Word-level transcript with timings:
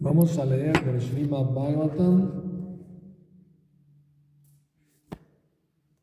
Vamos 0.00 0.36
a 0.38 0.44
leer 0.44 0.84
del 0.84 1.00
Srimad 1.00 1.52
Bhagavatam, 1.52 2.32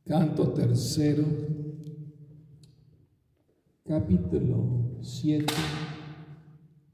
canto 0.05 0.51
tercero, 0.53 1.25
capítulo 3.85 4.97
7, 5.01 5.45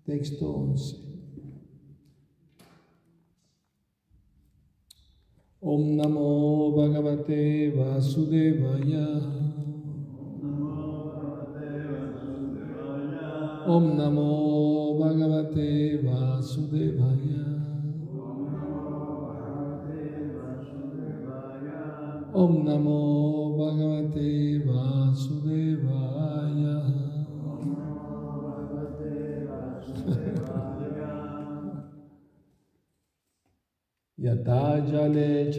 texto 0.04 0.46
11. 0.46 1.06
Om 5.62 5.96
Namo 5.96 6.72
Bhagavate 6.76 7.72
Vasudevaya. 7.72 9.08
Om 13.68 13.98
Namo 13.98 14.75
Bhagavate 15.00 16.04
Vasudevaya. 16.04 17.46
Om 22.34 22.54
Namo 22.66 23.02
Bhagavate 23.58 24.64
Vasudevaya. 24.68 26.16
Yata 34.18 34.82
Jale 34.90 35.52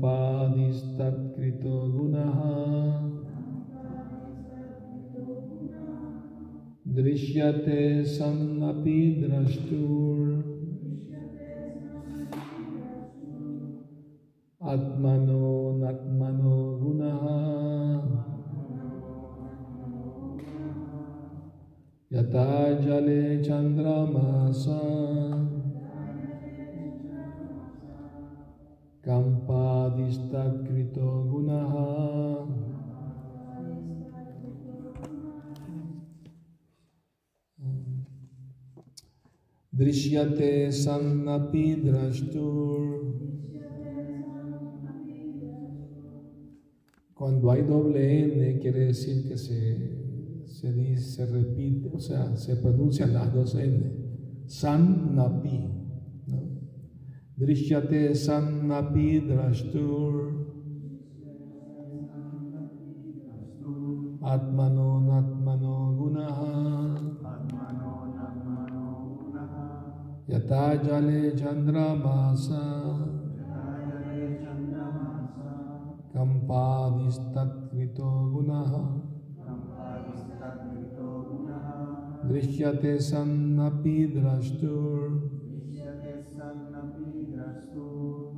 Chandramasa. 0.00 0.58
Kampadistat-krito 1.38 1.90
gunaha 1.94 2.54
Drishyate 6.86 8.04
sannapi 8.06 9.20
drashtur 9.20 10.42
Atmano 14.60 15.78
natmano 15.78 16.78
gunaha 16.80 17.38
Yata 22.10 22.80
jale 22.82 23.44
chandramasa 23.44 24.80
Kampadistat-krito 29.98 31.26
gunaha 31.26 32.46
Drishyate 39.74 40.70
sannapi 40.72 41.82
drashtur 41.82 43.14
Cuando 47.14 47.50
hay 47.50 47.62
doble 47.62 48.22
N 48.22 48.58
quiere 48.60 48.86
decir 48.86 49.26
que 49.26 49.36
se, 49.36 50.46
se 50.46 50.72
dice, 50.72 51.02
se 51.02 51.26
repite, 51.26 51.90
o 51.92 51.98
sea, 51.98 52.36
se 52.36 52.54
pronuncian 52.56 53.12
las 53.12 53.34
dos 53.34 53.56
N. 53.56 53.90
Sannapi. 54.46 55.58
¿no? 55.58 55.77
Drishyate 57.38 58.18
sannapi 58.18 59.22
drashtur 59.22 60.14
Atmano 64.26 64.98
natmano 65.06 65.94
gunaha 65.94 66.98
Yata 70.26 70.82
jale 70.82 71.30
chandramasa 71.38 72.64
Kampadistat-krito 76.12 78.10
gunaha 78.34 78.82
Drishyate 82.26 82.98
sannapi 82.98 84.10
drashtur 84.12 85.17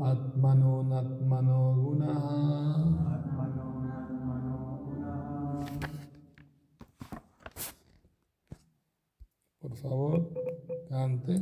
Atmano 0.00 0.80
natmano 0.88 1.76
gunaha 1.76 2.40
Por 9.60 9.76
favor, 9.76 10.20
cante. 10.88 11.36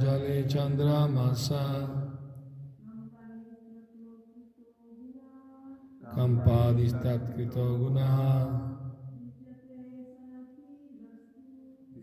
Jale 0.00 0.44
Chandramasa 0.44 1.64
Kampadistat-krito 6.14 7.64
gunaha 7.80 8.85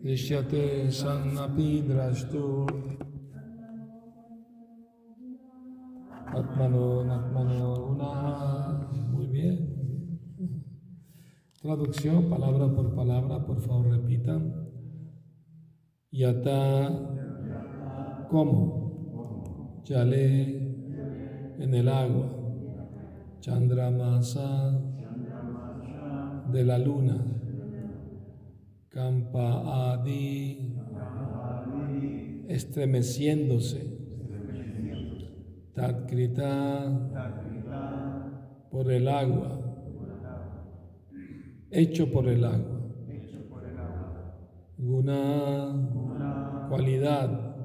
Ishyate 0.04 0.92
sannapi 0.92 1.80
drashtur 1.88 2.68
Atmano 6.28 7.04
natmano 7.08 7.72
gunaha 7.88 8.92
Muy 9.12 9.26
bien. 9.28 9.56
Traducción, 11.62 12.28
palabra 12.28 12.68
por 12.74 12.94
palabra, 12.94 13.46
por 13.46 13.58
favor 13.62 13.88
repitan. 13.92 14.52
Yata, 16.10 16.90
¿cómo? 18.28 19.80
Yale, 19.86 21.56
en 21.58 21.72
el 21.72 21.88
agua. 21.88 22.28
Chandramasa, 23.40 24.78
de 26.52 26.64
la 26.64 26.78
luna. 26.78 27.43
Kampa 28.94 29.94
Adi, 29.94 30.72
estremeciéndose. 32.46 33.82
Tatkrita, 35.74 37.10
por 38.70 38.92
el 38.92 39.08
agua. 39.08 39.60
Hecho 41.72 42.12
por 42.12 42.28
el 42.28 42.44
agua. 42.44 42.82
Guna, 44.78 45.88
cualidad. 46.68 47.56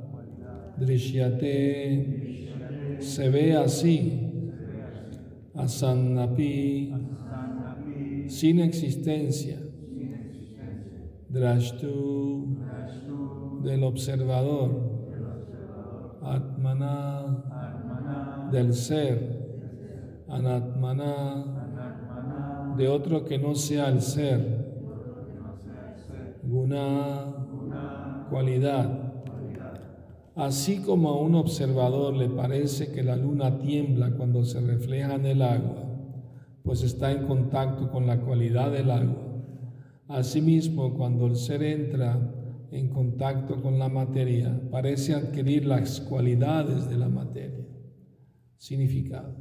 Drishyate, 0.77 2.47
se 3.01 3.29
ve 3.29 3.55
así. 3.55 4.25
Asannapi, 5.53 6.91
sin 8.27 8.61
existencia. 8.61 9.68
Drashtu, 11.29 12.57
del 13.63 13.83
observador. 13.83 14.71
Atmana, 16.23 17.43
del 18.51 18.73
ser. 18.73 19.37
Anatmana, 20.27 21.45
de 22.77 22.87
otro 22.87 23.25
que 23.25 23.37
no 23.37 23.53
sea 23.53 23.89
el 23.89 24.01
ser. 24.01 24.59
Guna, 26.43 27.35
cualidad. 28.29 29.09
Así 30.35 30.81
como 30.81 31.09
a 31.09 31.17
un 31.19 31.35
observador 31.35 32.15
le 32.15 32.29
parece 32.29 32.91
que 32.91 33.03
la 33.03 33.15
luna 33.15 33.59
tiembla 33.59 34.11
cuando 34.11 34.43
se 34.45 34.61
refleja 34.61 35.13
en 35.15 35.25
el 35.25 35.41
agua, 35.41 35.83
pues 36.63 36.81
está 36.81 37.11
en 37.11 37.27
contacto 37.27 37.91
con 37.91 38.07
la 38.07 38.19
cualidad 38.21 38.71
del 38.71 38.89
agua. 38.89 39.28
Asimismo, 40.09 40.95
cuando 40.95 41.27
el 41.27 41.35
ser 41.35 41.61
entra 41.61 42.19
en 42.71 42.89
contacto 42.89 43.61
con 43.61 43.77
la 43.77 43.89
materia, 43.89 44.59
parece 44.71 45.13
adquirir 45.13 45.67
las 45.67 46.01
cualidades 46.01 46.89
de 46.89 46.97
la 46.97 47.09
materia. 47.09 47.63
Significado. 48.57 49.35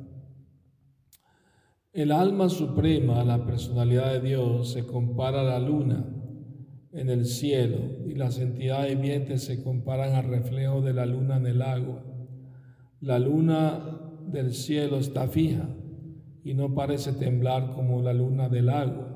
El 1.94 2.12
alma 2.12 2.50
suprema, 2.50 3.24
la 3.24 3.46
personalidad 3.46 4.12
de 4.12 4.20
Dios, 4.20 4.72
se 4.72 4.84
compara 4.84 5.40
a 5.40 5.58
la 5.58 5.58
luna 5.58 6.06
en 6.92 7.08
el 7.08 7.24
cielo 7.24 8.06
y 8.06 8.14
las 8.14 8.38
entidades 8.38 8.94
vivientes 8.94 9.44
se 9.44 9.62
comparan 9.62 10.16
al 10.16 10.24
reflejo 10.24 10.82
de 10.82 10.92
la 10.92 11.06
luna 11.06 11.38
en 11.38 11.46
el 11.46 11.62
agua. 11.62 12.04
La 13.00 13.18
luna 13.18 14.00
del 14.26 14.52
cielo 14.52 14.98
está 14.98 15.28
fija 15.28 15.66
y 16.44 16.52
no 16.52 16.74
parece 16.74 17.14
temblar 17.14 17.72
como 17.72 18.02
la 18.02 18.12
luna 18.12 18.50
del 18.50 18.68
agua. 18.68 19.07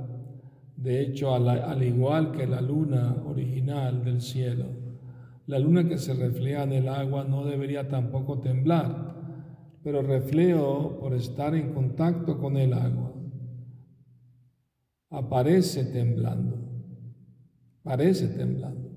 De 0.82 1.00
hecho, 1.00 1.34
al, 1.34 1.48
al 1.48 1.82
igual 1.82 2.32
que 2.32 2.46
la 2.46 2.60
luna 2.60 3.16
original 3.24 4.02
del 4.04 4.20
cielo, 4.20 4.66
la 5.46 5.58
luna 5.58 5.88
que 5.88 5.96
se 5.96 6.14
refleja 6.14 6.64
en 6.64 6.72
el 6.72 6.88
agua 6.88 7.24
no 7.24 7.44
debería 7.44 7.88
tampoco 7.88 8.40
temblar. 8.40 9.10
pero 9.84 10.00
reflejo 10.00 10.96
por 11.00 11.12
estar 11.12 11.54
en 11.56 11.72
contacto 11.72 12.38
con 12.38 12.56
el 12.56 12.72
agua 12.72 13.12
aparece 15.10 15.84
temblando, 15.84 16.56
parece 17.82 18.28
temblando, 18.28 18.90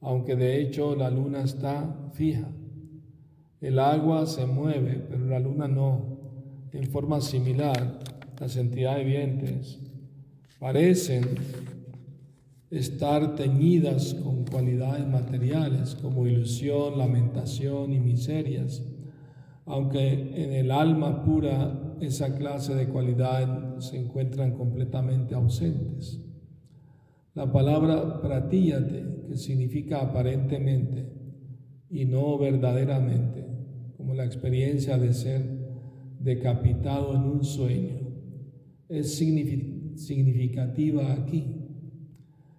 aunque 0.00 0.36
de 0.36 0.60
hecho 0.60 0.94
la 0.94 1.10
luna 1.10 1.42
está 1.42 2.10
fija. 2.12 2.48
El 3.60 3.78
agua 3.78 4.26
se 4.26 4.46
mueve, 4.46 5.06
pero 5.08 5.26
la 5.26 5.38
luna 5.38 5.66
no. 5.66 6.16
En 6.72 6.84
forma 6.90 7.20
similar, 7.22 8.00
las 8.38 8.56
entidades 8.56 9.06
vivientes 9.06 9.80
parecen 10.58 11.24
estar 12.70 13.34
teñidas 13.36 14.14
con 14.14 14.44
cualidades 14.44 15.06
materiales 15.06 15.94
como 15.96 16.26
ilusión, 16.26 16.98
lamentación 16.98 17.92
y 17.92 18.00
miserias, 18.00 18.84
aunque 19.64 20.12
en 20.12 20.52
el 20.52 20.70
alma 20.70 21.24
pura 21.24 21.96
esa 22.00 22.34
clase 22.34 22.74
de 22.74 22.88
cualidades 22.88 23.84
se 23.84 23.96
encuentran 23.98 24.56
completamente 24.56 25.34
ausentes. 25.34 26.20
La 27.34 27.52
palabra 27.52 28.20
pratíate, 28.22 29.26
que 29.28 29.36
significa 29.36 30.00
aparentemente 30.00 31.12
y 31.90 32.04
no 32.06 32.38
verdaderamente, 32.38 33.46
como 33.96 34.14
la 34.14 34.24
experiencia 34.24 34.98
de 34.98 35.12
ser 35.12 35.42
decapitado 36.18 37.14
en 37.14 37.22
un 37.22 37.44
sueño, 37.44 37.98
es 38.88 39.16
significativa 39.96 41.12
aquí. 41.12 41.66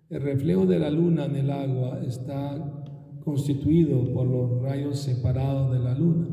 El 0.09 0.21
reflejo 0.21 0.65
de 0.65 0.79
la 0.79 0.89
luna 0.89 1.25
en 1.25 1.35
el 1.35 1.51
agua 1.51 1.99
está 2.05 2.85
constituido 3.23 4.13
por 4.13 4.25
los 4.25 4.61
rayos 4.61 4.99
separados 4.99 5.71
de 5.71 5.79
la 5.79 5.95
luna 5.95 6.29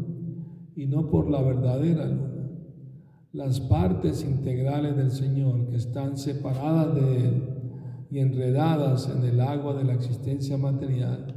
y 0.77 0.87
no 0.87 1.11
por 1.11 1.29
la 1.29 1.43
verdadera 1.43 2.07
luna. 2.07 2.51
Las 3.33 3.61
partes 3.61 4.25
integrales 4.25 4.97
del 4.97 5.11
Señor 5.11 5.69
que 5.71 5.77
están 5.77 6.17
separadas 6.17 6.95
de 6.95 7.17
Él 7.17 7.43
y 8.11 8.21
enredadas 8.21 9.13
en 9.13 9.25
el 9.25 9.41
agua 9.41 9.75
de 9.75 9.85
la 9.85 9.95
existencia 9.95 10.57
material 10.57 11.35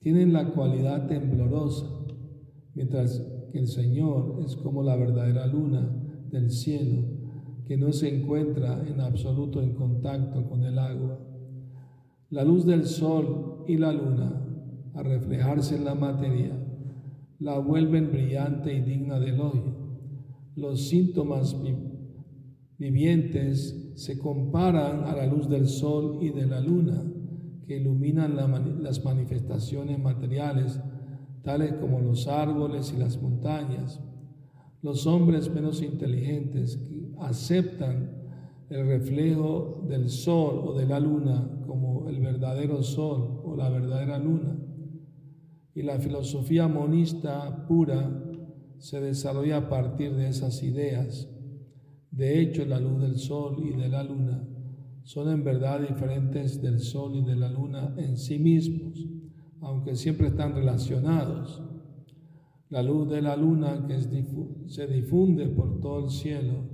tienen 0.00 0.34
la 0.34 0.52
cualidad 0.52 1.06
temblorosa, 1.06 1.86
mientras 2.74 3.18
que 3.50 3.58
el 3.58 3.66
Señor 3.66 4.40
es 4.44 4.56
como 4.56 4.82
la 4.82 4.94
verdadera 4.94 5.46
luna 5.46 5.90
del 6.30 6.50
cielo 6.50 7.15
que 7.66 7.76
no 7.76 7.92
se 7.92 8.14
encuentra 8.14 8.86
en 8.86 9.00
absoluto 9.00 9.60
en 9.60 9.74
contacto 9.74 10.48
con 10.48 10.62
el 10.62 10.78
agua. 10.78 11.18
La 12.30 12.44
luz 12.44 12.64
del 12.64 12.86
sol 12.86 13.64
y 13.66 13.76
la 13.76 13.92
luna, 13.92 14.42
a 14.94 15.02
reflejarse 15.02 15.76
en 15.76 15.84
la 15.84 15.94
materia, 15.94 16.56
la 17.38 17.58
vuelven 17.58 18.10
brillante 18.10 18.72
y 18.72 18.80
digna 18.80 19.18
de 19.18 19.30
elogio. 19.30 19.76
Los 20.54 20.88
síntomas 20.88 21.56
vivientes 22.78 23.92
se 23.96 24.18
comparan 24.18 25.04
a 25.04 25.14
la 25.16 25.26
luz 25.26 25.48
del 25.48 25.66
sol 25.66 26.18
y 26.22 26.30
de 26.30 26.46
la 26.46 26.60
luna, 26.60 27.02
que 27.66 27.78
iluminan 27.78 28.36
las 28.36 29.04
manifestaciones 29.04 29.98
materiales, 29.98 30.80
tales 31.42 31.74
como 31.74 32.00
los 32.00 32.28
árboles 32.28 32.92
y 32.94 32.98
las 32.98 33.20
montañas. 33.20 34.00
Los 34.86 35.04
hombres 35.08 35.52
menos 35.52 35.82
inteligentes 35.82 36.80
aceptan 37.18 38.22
el 38.70 38.86
reflejo 38.86 39.84
del 39.88 40.08
sol 40.08 40.60
o 40.64 40.78
de 40.78 40.86
la 40.86 41.00
luna 41.00 41.60
como 41.66 42.08
el 42.08 42.20
verdadero 42.20 42.84
sol 42.84 43.40
o 43.42 43.56
la 43.56 43.68
verdadera 43.68 44.16
luna. 44.16 44.56
Y 45.74 45.82
la 45.82 45.98
filosofía 45.98 46.68
monista 46.68 47.66
pura 47.66 48.22
se 48.78 49.00
desarrolla 49.00 49.56
a 49.56 49.68
partir 49.68 50.14
de 50.14 50.28
esas 50.28 50.62
ideas. 50.62 51.28
De 52.12 52.40
hecho, 52.40 52.64
la 52.64 52.78
luz 52.78 53.02
del 53.02 53.18
sol 53.18 53.56
y 53.66 53.76
de 53.76 53.88
la 53.88 54.04
luna 54.04 54.48
son 55.02 55.32
en 55.32 55.42
verdad 55.42 55.80
diferentes 55.80 56.62
del 56.62 56.78
sol 56.78 57.16
y 57.16 57.24
de 57.24 57.34
la 57.34 57.50
luna 57.50 57.92
en 57.98 58.16
sí 58.16 58.38
mismos, 58.38 59.04
aunque 59.60 59.96
siempre 59.96 60.28
están 60.28 60.54
relacionados. 60.54 61.65
La 62.68 62.82
luz 62.82 63.08
de 63.08 63.22
la 63.22 63.36
luna 63.36 63.86
que 63.86 64.00
se 64.66 64.86
difunde 64.88 65.46
por 65.48 65.80
todo 65.80 66.04
el 66.04 66.10
cielo 66.10 66.64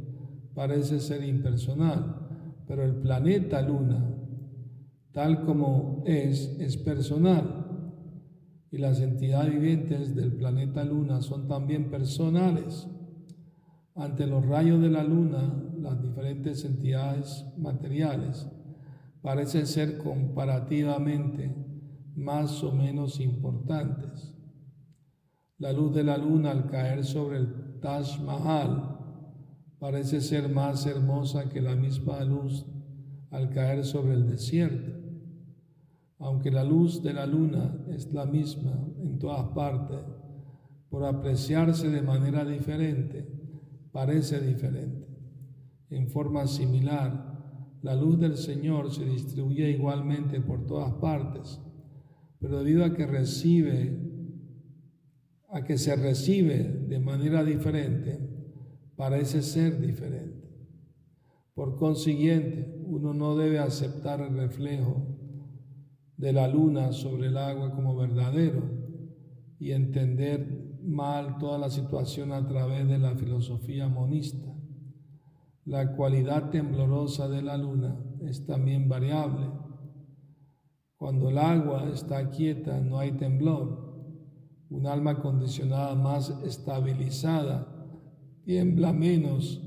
parece 0.55 1.01
ser 1.01 1.23
impersonal, 1.25 2.65
pero 2.67 2.85
el 2.85 2.95
planeta 2.97 3.61
Luna, 3.63 4.17
tal 5.13 5.45
como 5.45 6.03
es, 6.07 6.57
es 6.59 6.77
personal. 6.79 7.59
Y 8.71 8.79
las 8.79 9.01
entidades 9.01 9.53
vivientes 9.53 10.15
del 10.15 10.33
planeta 10.33 10.83
Luna 10.83 11.21
son 11.21 11.47
también 11.47 11.91
personales. 11.91 12.89
Ante 13.95 14.27
los 14.27 14.47
rayos 14.47 14.81
de 14.81 14.89
la 14.89 15.05
Luna, 15.05 15.63
las 15.79 16.01
diferentes 16.01 16.65
entidades 16.65 17.45
materiales 17.59 18.49
parecen 19.21 19.67
ser 19.67 19.99
comparativamente 19.99 21.55
más 22.15 22.65
o 22.65 22.73
menos 22.73 23.21
importantes. 23.21 24.35
La 25.63 25.73
luz 25.73 25.95
de 25.95 26.03
la 26.03 26.19
luna 26.19 26.51
al 26.51 26.67
caer 26.67 27.05
sobre 27.05 27.39
el 27.39 27.79
Taj 27.81 28.21
Mahal 28.21 28.99
parece 29.79 30.21
ser 30.21 30.49
más 30.49 30.87
hermosa 30.87 31.49
que 31.51 31.61
la 31.61 31.77
misma 31.77 32.25
luz 32.25 32.67
al 33.31 33.49
caer 33.51 33.85
sobre 33.85 34.15
el 34.15 34.27
desierto. 34.27 34.91
Aunque 36.19 36.51
la 36.51 36.65
luz 36.65 37.01
de 37.05 37.13
la 37.13 37.27
luna 37.27 37.79
es 37.91 38.13
la 38.13 38.27
misma 38.27 38.73
en 39.05 39.21
todas 39.21 39.51
partes, 39.55 40.01
por 40.91 41.05
apreciarse 41.05 41.91
de 41.91 42.03
manera 42.03 42.45
diferente, 42.45 43.25
parece 43.93 44.41
diferente. 44.41 45.07
En 45.91 46.09
forma 46.09 46.49
similar, 46.49 47.79
la 47.83 47.95
luz 47.95 48.19
del 48.19 48.37
Señor 48.37 48.91
se 48.91 49.05
distribuye 49.05 49.71
igualmente 49.71 50.41
por 50.41 50.67
todas 50.67 50.95
partes, 50.95 51.61
pero 52.41 52.59
debido 52.59 52.85
a 52.85 52.95
que 52.95 53.07
recibe, 53.07 54.22
a 55.53 55.65
que 55.65 55.77
se 55.77 55.95
recibe 55.95 56.65
de 56.89 56.99
manera 56.99 57.45
diferente, 57.45 58.19
parece 58.97 59.43
ser 59.43 59.79
diferente. 59.81 60.49
Por 61.55 61.77
consiguiente, 61.77 62.83
uno 62.87 63.13
no 63.13 63.37
debe 63.37 63.59
aceptar 63.59 64.23
el 64.23 64.35
reflejo 64.35 65.07
de 66.17 66.33
la 66.33 66.49
luna 66.49 66.93
sobre 66.93 67.27
el 67.27 67.37
agua 67.37 67.75
como 67.75 67.95
verdadero 67.95 68.63
y 69.59 69.73
entender 69.73 70.79
mal 70.83 71.37
toda 71.39 71.59
la 71.59 71.69
situación 71.69 72.33
a 72.33 72.47
través 72.47 72.89
de 72.89 72.99
la 72.99 73.15
filosofía 73.15 73.89
monista. 73.89 74.49
La 75.67 75.95
cualidad 75.95 76.49
temblorosa 76.49 77.29
de 77.29 77.43
la 77.43 77.59
luna 77.59 78.03
es 78.23 78.47
también 78.47 78.89
variable. 78.89 79.51
Cuando 80.97 81.29
el 81.29 81.37
agua 81.37 81.91
está 81.93 82.31
quieta 82.31 82.81
no 82.81 82.99
hay 82.99 83.13
temblor. 83.13 83.82
Un 84.73 84.87
alma 84.87 85.21
condicionada 85.21 85.95
más 85.95 86.31
estabilizada 86.45 87.69
tiembla 88.45 88.93
menos, 88.95 89.61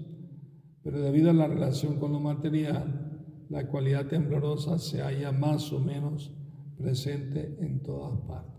pero 0.82 1.00
debido 1.00 1.30
a 1.30 1.34
la 1.34 1.48
relación 1.48 2.00
con 2.00 2.12
lo 2.12 2.20
material, 2.20 3.46
la 3.50 3.68
cualidad 3.68 4.08
temblorosa 4.08 4.80
se 4.80 5.02
halla 5.02 5.32
más 5.32 5.72
o 5.72 5.80
menos 5.80 6.34
presente 6.76 7.56
en 7.60 7.84
todas 7.84 8.20
partes. 8.22 8.56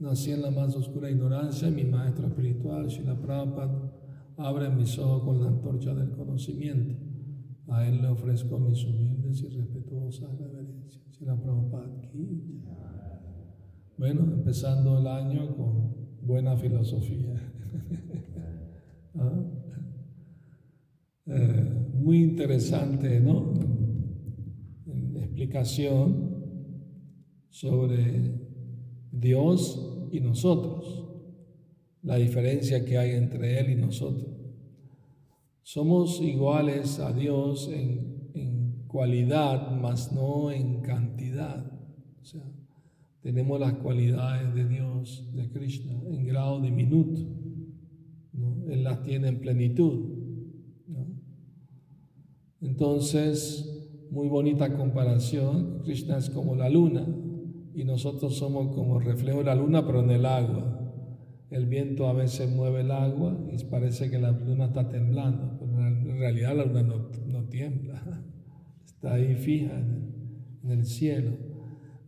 Nací 0.00 0.30
en 0.30 0.42
la 0.42 0.50
más 0.50 0.76
oscura 0.76 1.10
ignorancia, 1.10 1.70
mi 1.70 1.84
maestro 1.84 2.28
espiritual, 2.28 2.86
Shila 2.86 3.20
Prabhupada 3.20 3.92
abre 4.36 4.70
mis 4.70 4.96
ojos 4.98 5.24
con 5.24 5.40
la 5.40 5.48
antorcha 5.48 5.94
del 5.94 6.12
conocimiento. 6.12 6.94
A 7.66 7.86
Él 7.86 8.00
le 8.00 8.08
ofrezco 8.08 8.58
mis 8.58 8.84
humildes 8.84 9.42
y 9.42 9.48
respetuosas 9.48 10.30
reverencias. 10.38 11.18
Bueno, 13.98 14.22
empezando 14.32 14.98
el 14.98 15.06
año 15.08 15.56
con 15.56 15.92
buena 16.22 16.56
filosofía. 16.56 17.34
¿Ah? 19.14 19.44
Eh, 21.26 21.90
muy 21.94 22.22
interesante, 22.22 23.20
¿no? 23.20 23.52
explicación 25.38 26.44
sobre 27.48 28.47
Dios 29.20 30.08
y 30.12 30.20
nosotros 30.20 31.04
la 32.02 32.16
diferencia 32.16 32.84
que 32.84 32.96
hay 32.98 33.10
entre 33.12 33.58
Él 33.60 33.70
y 33.70 33.76
nosotros. 33.76 34.28
Somos 35.62 36.20
iguales 36.20 36.98
a 37.00 37.12
Dios 37.12 37.68
en, 37.70 38.30
en 38.34 38.84
cualidad, 38.86 39.70
mas 39.78 40.12
no 40.12 40.50
en 40.50 40.80
cantidad. 40.80 41.70
O 42.22 42.24
sea, 42.24 42.42
tenemos 43.20 43.60
las 43.60 43.74
cualidades 43.74 44.54
de 44.54 44.66
Dios, 44.66 45.28
de 45.34 45.50
Krishna, 45.50 46.00
en 46.08 46.24
grado 46.24 46.60
diminuto. 46.60 47.20
¿no? 48.32 48.66
Él 48.70 48.84
las 48.84 49.02
tiene 49.02 49.28
en 49.28 49.40
plenitud. 49.40 50.14
Entonces, 52.60 54.06
muy 54.10 54.28
bonita 54.28 54.74
comparación, 54.74 55.80
Krishna 55.84 56.16
es 56.16 56.30
como 56.30 56.56
la 56.56 56.68
luna 56.70 57.06
y 57.78 57.84
nosotros 57.84 58.36
somos 58.36 58.74
como 58.74 58.98
reflejo 58.98 59.38
de 59.38 59.44
la 59.44 59.54
luna, 59.54 59.86
pero 59.86 60.02
en 60.02 60.10
el 60.10 60.26
agua. 60.26 60.80
El 61.48 61.66
viento 61.66 62.08
a 62.08 62.12
veces 62.12 62.50
mueve 62.50 62.80
el 62.80 62.90
agua 62.90 63.38
y 63.52 63.64
parece 63.66 64.10
que 64.10 64.18
la 64.18 64.32
luna 64.32 64.64
está 64.64 64.88
temblando, 64.88 65.56
pero 65.60 65.86
en 65.86 66.18
realidad 66.18 66.56
la 66.56 66.64
luna 66.64 66.82
no, 66.82 67.44
tiembla, 67.44 68.24
está 68.84 69.14
ahí 69.14 69.36
fija 69.36 69.78
en 69.78 70.70
el 70.70 70.84
cielo. 70.86 71.30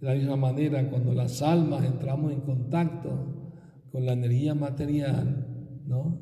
De 0.01 0.09
la 0.09 0.15
misma 0.15 0.35
manera, 0.35 0.91
cuando 0.91 1.15
las 1.15 1.41
almas 1.41 1.85
entramos 1.85 2.33
en 2.33 2.41
contacto 2.41 3.53
con 3.93 4.05
la 4.05 4.15
energía 4.15 4.57
material, 4.57 5.47
¿no? 5.87 6.21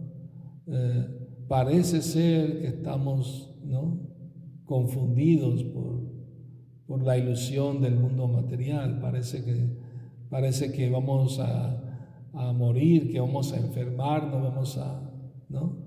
Eh, 0.66 1.06
parece 1.48 2.02
ser 2.02 2.60
que 2.60 2.66
estamos 2.66 3.58
¿no? 3.64 3.98
confundidos 4.66 5.64
por, 5.64 5.97
por 6.88 7.02
la 7.02 7.16
ilusión 7.16 7.80
del 7.80 7.94
mundo 7.94 8.26
material, 8.26 8.98
parece 8.98 9.44
que, 9.44 9.76
parece 10.30 10.72
que 10.72 10.90
vamos 10.90 11.38
a 11.38 11.84
morir, 12.54 13.12
que 13.12 13.20
vamos 13.20 13.52
a 13.52 13.58
enfermarnos, 13.58 14.42
vamos 14.42 14.78
a... 14.78 15.08
¿no? 15.48 15.86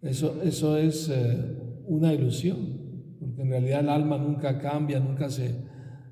Eso, 0.00 0.40
eso 0.42 0.76
es 0.76 1.08
eh, 1.08 1.82
una 1.86 2.12
ilusión, 2.14 2.56
porque 3.18 3.42
en 3.42 3.50
realidad 3.50 3.80
el 3.80 3.88
alma 3.88 4.18
nunca 4.18 4.58
cambia, 4.58 5.00
nunca 5.00 5.28
se... 5.30 5.66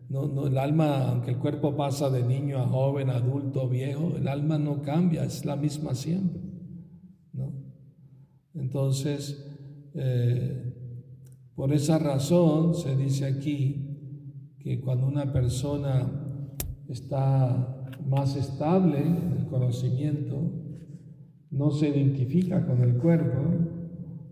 No, 0.08 0.28
no, 0.28 0.46
el 0.46 0.56
alma, 0.56 1.10
aunque 1.10 1.32
el 1.32 1.38
cuerpo 1.38 1.76
pasa 1.76 2.10
de 2.10 2.22
niño 2.22 2.58
a 2.58 2.68
joven, 2.68 3.10
adulto, 3.10 3.68
viejo, 3.68 4.16
el 4.16 4.28
alma 4.28 4.56
no 4.56 4.80
cambia, 4.80 5.24
es 5.24 5.44
la 5.44 5.56
misma 5.56 5.94
siempre. 5.94 6.40
¿no? 7.32 7.52
Entonces, 8.54 9.44
eh, 9.94 10.72
por 11.56 11.72
esa 11.72 11.98
razón 11.98 12.74
se 12.74 12.96
dice 12.96 13.26
aquí 13.26 13.85
que 14.66 14.80
cuando 14.80 15.06
una 15.06 15.32
persona 15.32 16.10
está 16.88 17.88
más 18.04 18.34
estable 18.34 18.98
en 18.98 19.36
el 19.38 19.46
conocimiento, 19.46 20.50
no 21.52 21.70
se 21.70 21.90
identifica 21.90 22.66
con 22.66 22.82
el 22.82 22.96
cuerpo 22.96 23.42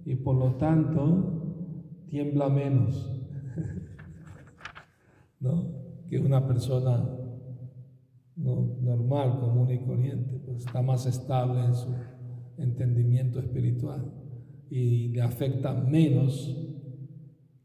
y 0.05 0.17
por 0.17 0.35
lo 0.35 0.57
tanto 0.57 2.03
tiembla 2.09 2.49
menos 2.49 3.13
¿no? 5.39 5.71
que 6.11 6.19
una 6.19 6.45
persona 6.45 7.17
normal, 8.35 9.39
común 9.39 9.71
y 9.71 9.85
corriente, 9.87 10.41
pues 10.45 10.67
está 10.67 10.83
más 10.83 11.07
estable 11.07 11.65
en 11.65 11.75
su 11.77 11.95
entendimiento 12.59 13.39
espiritual 13.39 14.13
y 14.69 15.11
le 15.11 15.23
afecta 15.23 15.73
menos 15.75 16.74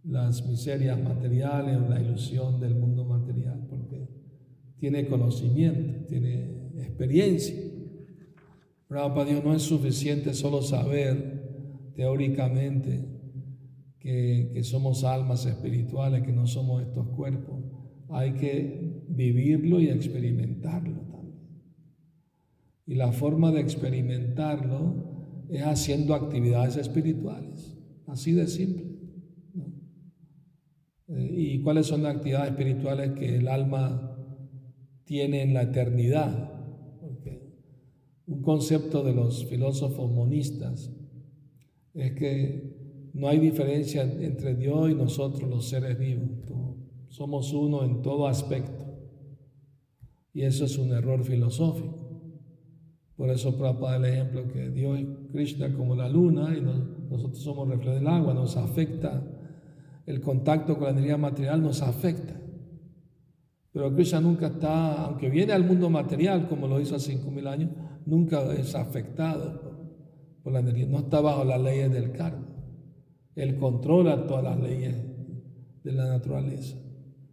las 0.10 0.46
miserias 0.48 1.02
materiales 1.02 1.78
o 1.78 1.88
la 1.88 2.02
ilusión 2.02 2.60
del 2.60 2.76
mundo 2.76 3.06
material, 3.06 3.66
porque 3.70 4.08
tiene 4.80 5.08
conocimiento, 5.08 6.06
tiene 6.08 6.72
experiencia. 6.78 7.56
Pero 8.88 9.14
para 9.14 9.30
Dios 9.30 9.44
no 9.44 9.54
es 9.54 9.62
suficiente 9.62 10.34
solo 10.34 10.64
saber 10.64 11.92
teóricamente 11.96 13.06
que, 14.00 14.50
que 14.52 14.64
somos 14.64 15.04
almas 15.04 15.46
espirituales, 15.46 16.24
que 16.24 16.32
no 16.32 16.48
somos 16.48 16.82
estos 16.82 17.08
cuerpos. 17.10 17.64
Hay 18.10 18.34
que 18.34 19.04
vivirlo 19.10 19.80
y 19.80 19.90
experimentarlo 19.90 21.02
también. 21.02 21.40
Y 22.88 22.96
la 22.96 23.12
forma 23.12 23.52
de 23.52 23.62
experimentarlo 23.62 25.46
es 25.50 25.62
haciendo 25.62 26.16
actividades 26.16 26.78
espirituales, 26.78 27.78
así 28.08 28.32
de 28.32 28.48
simple. 28.48 28.89
Eh, 31.10 31.34
¿Y 31.36 31.62
cuáles 31.62 31.88
son 31.88 32.04
las 32.04 32.16
actividades 32.16 32.52
espirituales 32.52 33.12
que 33.12 33.38
el 33.38 33.48
alma 33.48 34.10
tiene 35.10 35.42
en 35.42 35.56
la 35.56 35.64
eternidad. 35.64 36.52
Porque 37.02 37.42
un 38.28 38.44
concepto 38.44 39.04
de 39.04 39.16
los 39.16 39.44
filósofos 39.46 40.12
monistas 40.12 40.92
es 41.96 42.12
que 42.12 43.10
no 43.16 43.28
hay 43.28 43.40
diferencia 43.40 44.04
entre 44.04 44.54
Dios 44.54 44.92
y 44.92 44.94
nosotros 44.94 45.50
los 45.50 45.68
seres 45.68 45.98
vivos. 45.98 46.30
Somos 47.08 47.52
uno 47.54 47.84
en 47.84 48.04
todo 48.04 48.28
aspecto. 48.28 48.86
Y 50.32 50.44
eso 50.44 50.66
es 50.66 50.78
un 50.78 50.92
error 50.92 51.24
filosófico. 51.24 52.22
Por 53.18 53.32
eso 53.32 53.58
Prabhupada 53.58 53.98
el 53.98 54.06
ejemplo 54.06 54.48
que 54.48 54.70
Dios 54.70 55.00
y 55.00 55.08
Krishna 55.32 55.74
como 55.74 55.96
la 55.96 56.08
luna 56.08 56.56
y 56.56 56.62
nosotros 56.62 57.42
somos 57.42 57.68
reflejo 57.68 57.96
del 57.96 58.08
agua, 58.08 58.36
nos 58.36 58.56
afecta, 58.58 59.24
el 60.10 60.22
contacto 60.22 60.74
con 60.74 60.86
la 60.86 60.90
energía 60.90 61.18
material 61.18 61.62
nos 61.62 61.84
afecta. 61.84 62.34
Pero 63.72 63.94
Krishna 63.94 64.20
nunca 64.20 64.48
está, 64.48 65.06
aunque 65.06 65.30
viene 65.30 65.54
al 65.54 65.64
mundo 65.64 65.88
material, 65.88 66.48
como 66.48 66.68
lo 66.68 66.82
hizo 66.82 66.96
hace 66.96 67.16
5.000 67.16 67.48
años, 67.48 67.70
nunca 68.08 68.52
es 68.54 68.74
afectado 68.74 69.62
por, 70.42 70.52
la 70.52 70.62
energía. 70.62 70.88
No 70.88 70.98
está 70.98 71.22
bajo 71.22 71.44
las 71.44 71.62
leyes 71.62 71.92
del 71.92 72.12
karma. 72.12 72.48
Él 73.36 73.60
controla 73.60 74.26
todas 74.26 74.44
las 74.44 74.60
leyes 74.60 74.96
de 75.84 75.92
la 75.92 76.08
naturaleza. 76.08 76.76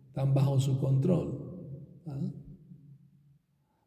Están 0.09 0.35
bajo 0.35 0.61
su 0.61 0.79
control. 0.79 2.03
¿ah? 2.07 2.21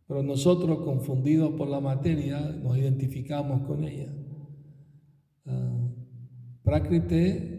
Pero 0.08 0.24
nosotros, 0.24 0.80
confundidos 0.80 1.52
por 1.52 1.68
la 1.68 1.80
materia, 1.80 2.40
nos 2.40 2.76
identificamos 2.76 3.68
con 3.68 3.84
ella. 3.84 4.12
Uh, 5.46 5.94
Prakrite, 6.64 7.59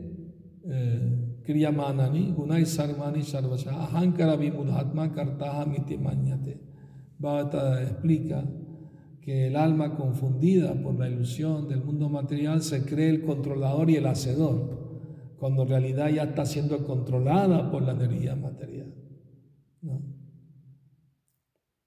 Sarmani 2.64 3.22
Sarvasa, 3.22 3.72
Ahankara 3.72 4.36
Vimudhatma 4.36 5.12
Kartaha 5.14 5.66
Miti 5.66 5.98
Mañate. 5.98 6.60
Bhagavata 7.18 7.82
explica 7.82 8.44
que 9.20 9.48
el 9.48 9.56
alma 9.56 9.96
confundida 9.96 10.74
por 10.74 10.98
la 10.98 11.08
ilusión 11.08 11.68
del 11.68 11.84
mundo 11.84 12.08
material 12.08 12.62
se 12.62 12.84
cree 12.84 13.10
el 13.10 13.22
controlador 13.22 13.90
y 13.90 13.96
el 13.96 14.06
hacedor, 14.06 15.34
cuando 15.38 15.62
en 15.62 15.68
realidad 15.68 16.08
ya 16.08 16.24
está 16.24 16.46
siendo 16.46 16.84
controlada 16.84 17.70
por 17.70 17.82
la 17.82 17.92
energía 17.92 18.36
material. 18.36 18.94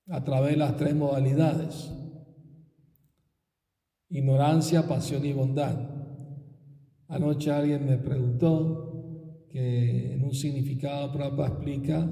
A 0.10 0.24
través 0.24 0.52
de 0.52 0.58
las 0.58 0.78
tres 0.78 0.96
modalidades. 0.96 1.92
Ignorancia, 4.10 4.88
pasión 4.88 5.26
y 5.26 5.34
bondad. 5.34 5.93
Anoche 7.14 7.52
alguien 7.52 7.86
me 7.86 7.98
preguntó 7.98 9.46
que 9.52 10.14
en 10.14 10.24
un 10.24 10.34
significado 10.34 11.14
Prabhupada 11.14 11.50
explica 11.50 12.12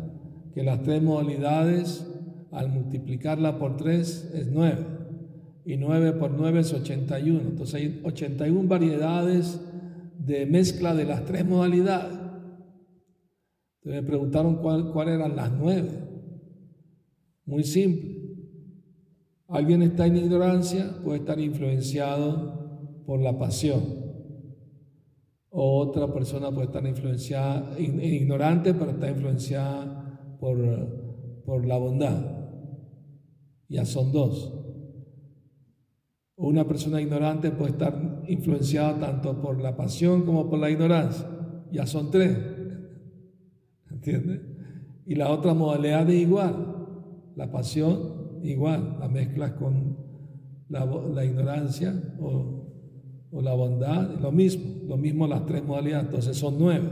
que 0.54 0.62
las 0.62 0.84
tres 0.84 1.02
modalidades, 1.02 2.08
al 2.52 2.70
multiplicarla 2.70 3.58
por 3.58 3.78
tres, 3.78 4.32
es 4.36 4.52
nueve. 4.52 4.86
Y 5.66 5.78
nueve 5.78 6.14
por 6.14 6.30
nueve 6.30 6.60
es 6.60 6.72
81. 6.72 7.40
Entonces 7.40 7.74
hay 7.74 8.02
81 8.04 8.70
variedades 8.70 9.60
de 10.20 10.46
mezcla 10.46 10.94
de 10.94 11.06
las 11.06 11.26
tres 11.26 11.46
modalidades. 11.46 12.20
Me 13.84 14.04
preguntaron 14.04 14.58
cuáles 14.58 14.86
cuál 14.94 15.10
eran 15.10 15.36
las 15.36 15.52
nueve. 15.52 15.90
Muy 17.46 17.64
simple. 17.64 18.20
Alguien 19.48 19.82
está 19.82 20.06
en 20.06 20.18
ignorancia, 20.18 20.96
puede 21.04 21.18
estar 21.18 21.40
influenciado 21.40 23.04
por 23.08 23.20
la 23.20 23.40
pasión 23.40 24.01
o 25.54 25.80
otra 25.80 26.12
persona 26.14 26.50
puede 26.50 26.68
estar 26.68 26.86
influenciada, 26.88 27.78
ignorante, 27.78 28.74
pero 28.74 28.92
está 28.92 29.10
influenciada 29.10 30.38
por, 30.40 31.44
por 31.46 31.66
la 31.66 31.78
bondad. 31.78 32.42
Ya 33.68 33.86
son 33.86 34.14
dos. 34.14 34.58
Una 36.38 36.66
persona 36.68 37.02
ignorante 37.02 37.52
puede 37.52 37.72
estar 37.72 38.24
influenciada 38.28 38.98
tanto 39.00 39.42
por 39.42 39.62
la 39.62 39.76
pasión 39.76 40.24
como 40.24 40.50
por 40.50 40.58
la 40.58 40.70
ignorancia. 40.70 41.28
Ya 41.72 41.86
son 41.86 42.10
tres. 42.10 42.38
¿Entiendes? 43.92 44.42
Y 45.06 45.16
la 45.16 45.30
otra 45.30 45.54
modalidad 45.54 46.10
es 46.10 46.22
igual. 46.22 47.34
La 47.36 47.52
pasión, 47.52 48.40
igual. 48.42 48.98
La 49.02 49.10
mezclas 49.10 49.52
con 49.52 49.98
la, 50.70 50.86
la 50.86 51.26
ignorancia 51.26 51.94
o 52.20 52.61
o 53.32 53.42
la 53.42 53.54
bondad, 53.54 54.20
lo 54.20 54.32
mismo, 54.32 54.64
lo 54.88 54.98
mismo 54.98 55.28
las 55.28 55.46
tres 55.46 55.64
modalidades, 55.64 56.06
entonces 56.06 56.38
son 56.38 56.56
nueve. 56.60 56.90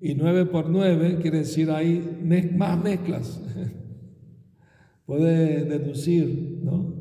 Y 0.00 0.14
nueve 0.14 0.46
por 0.46 0.68
nueve 0.68 1.18
quiere 1.20 1.38
decir 1.38 1.70
hay 1.70 2.52
más 2.56 2.82
mezclas. 2.82 3.40
Puede 5.06 5.64
deducir, 5.64 6.60
¿no? 6.62 6.94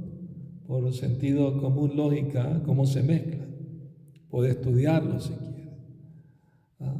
Por 0.68 0.94
sentido 0.94 1.58
común, 1.60 1.96
lógica, 1.96 2.62
cómo 2.66 2.86
se 2.86 3.04
mezcla. 3.04 3.46
Puede 4.30 4.52
estudiarlo 4.52 5.20
si 5.20 5.34
quiere. 5.34 5.78
¿ah? 6.80 6.96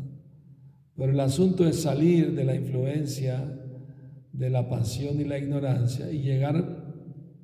Pero 0.96 1.12
el 1.12 1.20
asunto 1.20 1.68
es 1.68 1.82
salir 1.82 2.36
de 2.36 2.44
la 2.44 2.56
influencia 2.56 3.60
de 4.34 4.50
la 4.50 4.70
pasión 4.70 5.20
y 5.20 5.26
la 5.26 5.38
ignorancia 5.38 6.12
y 6.12 6.22
llegar 6.22 6.84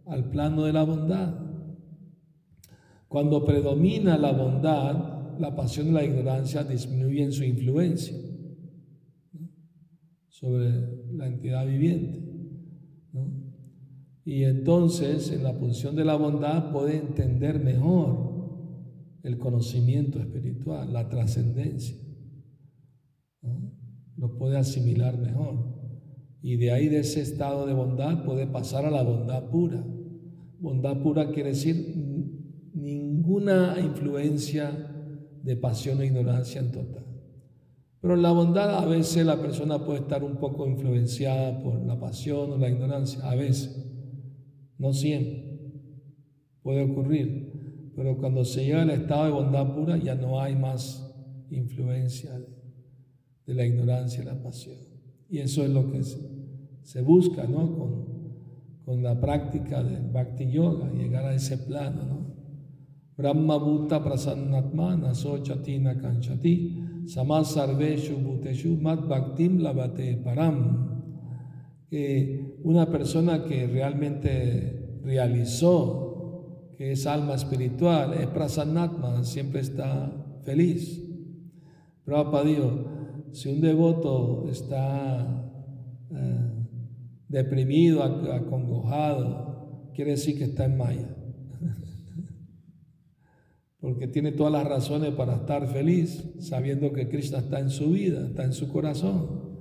al 0.06 0.30
plano 0.30 0.64
de 0.64 0.74
la 0.74 0.84
bondad. 0.84 1.45
Cuando 3.08 3.46
predomina 3.46 4.18
la 4.18 4.32
bondad, 4.32 5.40
la 5.40 5.56
pasión 5.56 5.88
de 5.88 5.94
la 5.94 6.04
ignorancia 6.04 6.64
disminuye 6.64 7.32
su 7.32 7.44
influencia 7.44 8.18
sobre 10.30 10.70
la 11.14 11.28
entidad 11.28 11.66
viviente. 11.66 12.24
Y 14.26 14.44
entonces 14.44 15.32
en 15.32 15.44
la 15.44 15.54
función 15.54 15.96
de 15.96 16.04
la 16.04 16.16
bondad 16.16 16.72
puede 16.72 16.98
entender 16.98 17.64
mejor 17.64 18.26
el 19.24 19.38
conocimiento 19.38 20.20
espiritual, 20.20 20.92
la 20.92 21.10
trascendencia. 21.10 21.96
Lo 24.18 24.38
puede 24.38 24.58
asimilar 24.58 25.18
mejor. 25.20 25.76
Y 26.42 26.58
de 26.58 26.72
ahí, 26.72 26.90
de 26.90 27.00
ese 27.00 27.22
estado 27.22 27.66
de 27.66 27.74
bondad, 27.74 28.24
puede 28.24 28.46
pasar 28.46 28.86
a 28.86 28.92
la 28.92 29.02
bondad 29.02 29.50
pura. 29.50 29.84
Bondad 30.60 31.02
pura 31.02 31.32
quiere 31.32 31.50
decir 31.50 32.15
ninguna 33.26 33.76
influencia 33.80 34.72
de 35.42 35.56
pasión 35.56 36.00
o 36.00 36.04
ignorancia 36.04 36.62
en 36.62 36.72
total. 36.72 37.06
Pero 38.00 38.16
la 38.16 38.32
bondad 38.32 38.78
a 38.78 38.86
veces 38.86 39.26
la 39.26 39.42
persona 39.42 39.84
puede 39.84 40.02
estar 40.02 40.24
un 40.24 40.38
poco 40.38 40.68
influenciada 40.68 41.60
por 41.64 41.84
la 41.86 42.00
pasión 42.00 42.52
o 42.52 42.58
la 42.58 42.70
ignorancia, 42.70 43.28
a 43.28 43.36
veces, 43.36 43.84
no 44.78 44.94
siempre, 44.94 45.44
puede 46.62 46.84
ocurrir. 46.84 47.92
Pero 47.96 48.18
cuando 48.18 48.46
se 48.46 48.64
llega 48.64 48.84
al 48.84 48.92
estado 48.92 49.26
de 49.26 49.32
bondad 49.32 49.74
pura 49.74 49.98
ya 49.98 50.14
no 50.16 50.40
hay 50.40 50.56
más 50.56 51.02
influencia 51.50 52.32
de 53.48 53.54
la 53.54 53.66
ignorancia 53.66 54.22
y 54.22 54.26
la 54.26 54.42
pasión. 54.42 54.78
Y 55.30 55.40
eso 55.40 55.64
es 55.64 55.72
lo 55.72 55.92
que 55.92 56.04
se, 56.04 57.02
busca, 57.02 57.48
¿no? 57.48 57.76
Con, 57.76 58.06
con, 58.86 59.02
la 59.02 59.20
práctica 59.20 59.84
del 59.84 60.12
Bhakti 60.12 60.52
Yoga, 60.52 60.92
llegar 60.92 61.26
a 61.26 61.34
ese 61.34 61.58
plano, 61.58 62.04
¿no? 62.04 62.35
Brahma 63.18 63.58
Bhuta 63.58 64.00
Prasannatmana 64.04 65.14
Sochatina 65.14 65.96
Kanchati 66.02 67.06
Samasarveshu 67.06 68.18
Bhuteshu 68.22 68.80
Mat 68.82 69.00
Bhaktim 69.00 69.62
Lavate 69.62 70.24
Param. 70.24 70.92
Una 72.64 72.86
persona 72.88 73.46
que 73.46 73.68
realmente 73.68 75.00
realizó 75.04 76.06
que 76.78 76.92
es 76.92 77.08
alma 77.08 77.36
espiritual, 77.36 78.14
es 78.16 78.28
Prasannatma, 78.28 79.24
siempre 79.24 79.62
está 79.62 80.12
feliz. 80.44 81.02
Prabhupada 82.04 82.44
dijo, 82.44 82.86
si 83.32 83.50
un 83.50 83.62
devoto 83.62 84.48
está 84.50 85.52
eh, 86.12 86.66
deprimido, 87.30 88.04
acongojado, 88.04 89.92
quiere 89.94 90.12
decir 90.12 90.38
que 90.38 90.46
está 90.46 90.66
en 90.66 90.78
Maya. 90.78 91.16
Porque 93.86 94.08
tiene 94.08 94.32
todas 94.32 94.52
las 94.52 94.66
razones 94.68 95.14
para 95.14 95.36
estar 95.36 95.68
feliz, 95.68 96.28
sabiendo 96.40 96.92
que 96.92 97.08
Krishna 97.08 97.38
está 97.38 97.60
en 97.60 97.70
su 97.70 97.92
vida, 97.92 98.26
está 98.26 98.44
en 98.44 98.52
su 98.52 98.68
corazón. 98.68 99.60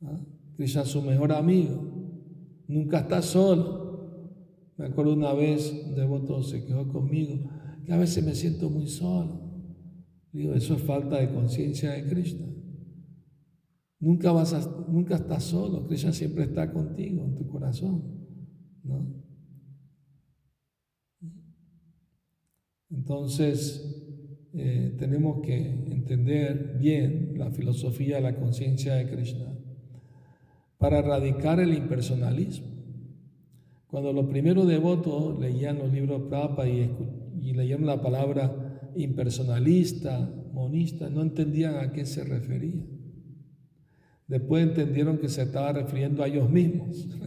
¿Ah? 0.00 0.18
Krishna 0.56 0.80
es 0.80 0.88
su 0.88 1.02
mejor 1.02 1.32
amigo. 1.32 1.78
Nunca 2.68 3.00
está 3.00 3.20
solo. 3.20 4.72
Me 4.78 4.86
acuerdo 4.86 5.12
una 5.12 5.34
vez, 5.34 5.78
un 5.88 5.94
devoto 5.94 6.42
se 6.42 6.64
quejó 6.64 6.88
conmigo, 6.88 7.50
que 7.84 7.92
a 7.92 7.98
veces 7.98 8.24
me 8.24 8.34
siento 8.34 8.70
muy 8.70 8.86
solo. 8.86 9.42
Digo, 10.32 10.54
eso 10.54 10.76
es 10.76 10.80
falta 10.80 11.18
de 11.18 11.28
conciencia 11.28 11.90
de 11.90 12.04
Krishna. 12.04 12.46
Nunca, 14.00 14.32
vas 14.32 14.54
a, 14.54 14.86
nunca 14.88 15.16
estás 15.16 15.44
solo, 15.44 15.86
Krishna 15.86 16.14
siempre 16.14 16.44
está 16.44 16.72
contigo, 16.72 17.26
en 17.26 17.34
tu 17.34 17.46
corazón. 17.46 18.04
Entonces, 22.90 23.98
eh, 24.54 24.94
tenemos 24.98 25.40
que 25.42 25.56
entender 25.56 26.76
bien 26.78 27.34
la 27.36 27.50
filosofía 27.50 28.16
de 28.16 28.22
la 28.22 28.36
conciencia 28.36 28.94
de 28.94 29.08
Krishna 29.08 29.54
para 30.78 31.00
erradicar 31.00 31.60
el 31.60 31.74
impersonalismo. 31.74 32.66
Cuando 33.88 34.12
los 34.12 34.26
primeros 34.26 34.66
devotos 34.66 35.38
leían 35.38 35.78
los 35.78 35.92
libros 35.92 36.22
Prabhupada 36.28 36.68
y, 36.68 36.90
y 37.40 37.52
leían 37.52 37.84
la 37.84 38.00
palabra 38.00 38.90
impersonalista, 38.96 40.30
monista, 40.52 41.10
no 41.10 41.22
entendían 41.22 41.76
a 41.76 41.92
qué 41.92 42.06
se 42.06 42.24
refería. 42.24 42.84
Después 44.26 44.62
entendieron 44.62 45.18
que 45.18 45.28
se 45.28 45.42
estaba 45.42 45.72
refiriendo 45.72 46.22
a 46.22 46.28
ellos 46.28 46.50
mismos. 46.50 47.08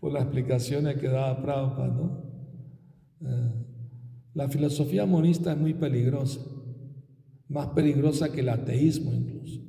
Por 0.00 0.12
las 0.12 0.22
explicaciones 0.22 0.96
que 0.96 1.08
daba 1.08 1.42
Prabhupada, 1.42 1.88
¿no? 1.88 2.29
Eh, 3.20 3.52
la 4.34 4.48
filosofía 4.48 5.06
monista 5.06 5.52
es 5.52 5.58
muy 5.58 5.74
peligrosa, 5.74 6.40
más 7.48 7.68
peligrosa 7.68 8.32
que 8.32 8.40
el 8.40 8.48
ateísmo 8.48 9.12
incluso. 9.12 9.60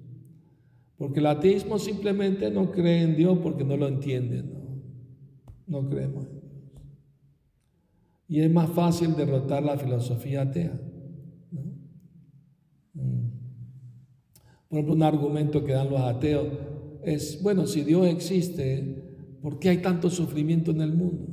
Porque 0.97 1.19
el 1.19 1.25
ateísmo 1.25 1.79
simplemente 1.79 2.51
no 2.51 2.71
cree 2.71 3.01
en 3.01 3.15
Dios 3.15 3.39
porque 3.41 3.63
no 3.63 3.75
lo 3.75 3.87
entiende, 3.87 4.43
no, 4.43 4.81
no 5.67 5.89
creemos 5.89 6.25
en 6.25 6.39
Dios. 6.39 6.41
Y 8.27 8.39
es 8.39 8.51
más 8.51 8.69
fácil 8.69 9.15
derrotar 9.15 9.63
la 9.63 9.77
filosofía 9.77 10.43
atea. 10.43 10.79
Por 14.71 14.77
ejemplo, 14.77 14.95
un 14.95 15.03
argumento 15.03 15.65
que 15.65 15.73
dan 15.73 15.89
los 15.89 15.99
ateos 15.99 16.47
es, 17.03 17.43
bueno, 17.43 17.67
si 17.67 17.81
Dios 17.81 18.07
existe, 18.07 19.03
¿por 19.41 19.59
qué 19.59 19.67
hay 19.67 19.77
tanto 19.79 20.09
sufrimiento 20.09 20.71
en 20.71 20.79
el 20.79 20.93
mundo? 20.93 21.27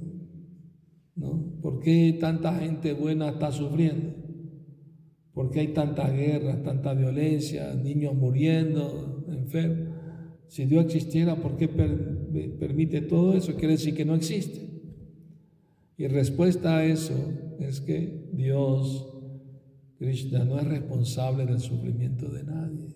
¿No? 1.15 1.48
¿Por 1.63 1.81
qué 1.81 2.17
tanta 2.21 2.55
gente 2.55 2.93
buena 2.93 3.31
está 3.31 3.51
sufriendo? 3.53 4.15
¿Por 5.33 5.51
qué 5.51 5.61
hay 5.61 5.69
tantas 5.69 6.13
guerras, 6.13 6.63
tanta 6.63 6.95
violencia, 6.95 7.75
niños 7.75 8.15
muriendo, 8.15 9.25
enfermos? 9.29 9.95
Si 10.49 10.65
Dios 10.65 10.87
existiera, 10.87 11.37
¿por 11.37 11.57
qué 11.57 11.69
permite 11.69 13.03
todo 13.03 13.35
eso? 13.35 13.55
Quiere 13.55 13.75
decir 13.75 13.95
que 13.95 14.05
no 14.05 14.15
existe. 14.15 14.69
Y 15.97 16.07
respuesta 16.07 16.79
a 16.79 16.85
eso 16.85 17.15
es 17.61 17.81
que 17.81 18.31
Dios, 18.33 19.15
Krishna, 19.99 20.45
no 20.45 20.59
es 20.59 20.67
responsable 20.67 21.45
del 21.45 21.61
sufrimiento 21.61 22.31
de 22.31 22.45
nadie 22.45 22.89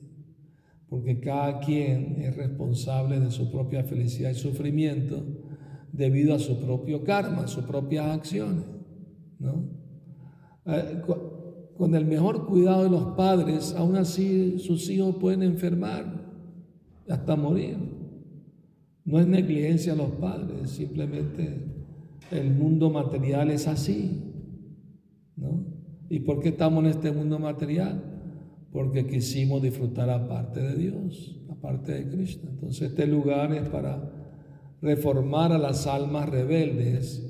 porque 0.92 1.20
cada 1.20 1.59
quien 1.61 2.20
es 2.20 2.37
responsable 2.37 3.18
de 3.18 3.31
su 3.31 3.51
propia 3.51 3.83
felicidad 3.83 4.31
y 4.31 4.35
sufrimiento 4.35 5.25
debido 5.92 6.35
a 6.35 6.38
su 6.38 6.59
propio 6.59 7.05
karma, 7.05 7.46
sus 7.46 7.64
propias 7.64 8.07
acciones. 8.07 8.64
¿no? 9.38 9.68
Eh, 10.66 11.02
con 11.76 11.94
el 11.94 12.05
mejor 12.05 12.46
cuidado 12.46 12.85
de 12.85 12.90
los 12.90 13.14
padres, 13.16 13.74
aún 13.76 13.96
así 13.96 14.59
sus 14.59 14.88
hijos 14.88 15.16
pueden 15.16 15.42
enfermar 15.42 16.05
hasta 17.09 17.37
morir. 17.37 17.76
No 19.05 19.20
es 19.20 19.26
negligencia 19.26 19.92
a 19.92 19.96
los 19.96 20.12
padres, 20.12 20.70
simplemente 20.70 21.66
el 22.31 22.50
mundo 22.50 22.90
material 22.90 23.50
es 23.50 23.66
así. 23.68 24.22
¿no? 25.37 25.64
¿Y 26.09 26.20
por 26.20 26.40
qué 26.40 26.50
estamos 26.50 26.85
en 26.85 26.90
este 26.90 27.12
mundo 27.12 27.38
material? 27.38 28.12
porque 28.72 29.07
quisimos 29.07 29.62
disfrutar 29.62 30.09
aparte 30.09 30.61
de 30.61 30.74
Dios, 30.76 31.38
aparte 31.50 31.92
de 31.92 32.11
Cristo. 32.11 32.48
Entonces 32.50 32.90
este 32.90 33.07
lugar 33.07 33.52
es 33.52 33.68
para 33.68 34.21
reformar 34.82 35.52
a 35.52 35.58
las 35.58 35.86
almas 35.86 36.28
rebeldes 36.28 37.26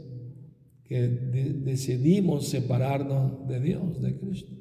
que 0.85 1.09
decidimos 1.09 2.49
separarnos 2.49 3.47
de 3.47 3.61
Dios, 3.61 4.03
de 4.03 4.19
Cristo. 4.19 4.53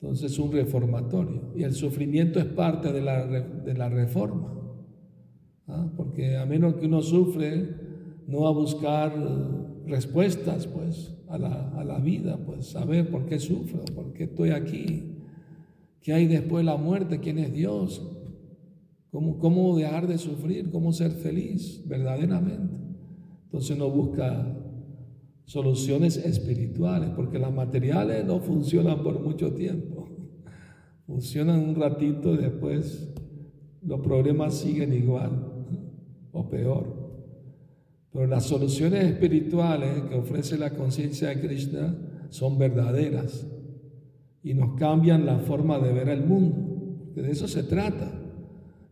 Entonces 0.00 0.32
es 0.32 0.38
un 0.38 0.50
reformatorio. 0.50 1.52
Y 1.54 1.62
el 1.62 1.74
sufrimiento 1.74 2.40
es 2.40 2.46
parte 2.46 2.92
de 2.92 3.02
la, 3.02 3.26
de 3.26 3.74
la 3.74 3.88
reforma. 3.88 4.52
¿ah? 5.68 5.92
Porque 5.96 6.36
a 6.36 6.46
menos 6.46 6.74
que 6.74 6.86
uno 6.86 7.02
sufre, 7.02 7.68
no 8.26 8.40
va 8.40 8.48
a 8.48 8.52
buscar 8.52 9.14
respuestas, 9.86 10.66
pues 10.66 11.14
a 11.28 11.38
la, 11.38 11.98
vida, 11.98 12.38
pues 12.44 12.66
saber 12.66 13.10
por 13.10 13.26
qué 13.26 13.38
sufro, 13.38 13.84
por 13.94 14.12
qué 14.12 14.24
estoy 14.24 14.50
aquí, 14.50 15.16
qué 16.02 16.12
hay 16.12 16.26
después 16.26 16.64
de 16.64 16.70
la 16.70 16.76
muerte, 16.76 17.20
quién 17.20 17.38
es 17.38 17.52
Dios, 17.52 18.06
cómo, 19.12 19.38
cómo 19.38 19.76
dejar 19.76 20.08
de 20.08 20.18
sufrir, 20.18 20.70
cómo 20.70 20.92
ser 20.92 21.12
feliz 21.12 21.86
verdaderamente. 21.86 22.74
Entonces 23.44 23.76
uno 23.76 23.90
busca 23.90 24.58
soluciones 25.44 26.16
espirituales, 26.16 27.10
porque 27.10 27.38
las 27.38 27.52
materiales 27.52 28.24
no 28.24 28.40
funcionan 28.40 29.02
por 29.02 29.20
mucho 29.20 29.52
tiempo. 29.52 30.08
Funcionan 31.06 31.60
un 31.60 31.74
ratito 31.74 32.32
y 32.32 32.38
después 32.38 33.12
los 33.82 34.00
problemas 34.00 34.54
siguen 34.54 34.94
igual 34.94 35.52
o 36.32 36.48
peor. 36.48 37.02
Pero 38.12 38.26
las 38.26 38.44
soluciones 38.44 39.04
espirituales 39.04 40.02
que 40.04 40.14
ofrece 40.14 40.56
la 40.56 40.70
conciencia 40.70 41.28
de 41.28 41.40
Krishna 41.40 41.98
son 42.30 42.56
verdaderas 42.58 43.46
y 44.42 44.54
nos 44.54 44.78
cambian 44.78 45.26
la 45.26 45.38
forma 45.38 45.78
de 45.78 45.92
ver 45.92 46.08
el 46.08 46.24
mundo, 46.24 46.56
porque 47.04 47.22
de 47.22 47.30
eso 47.30 47.46
se 47.46 47.62
trata 47.64 48.21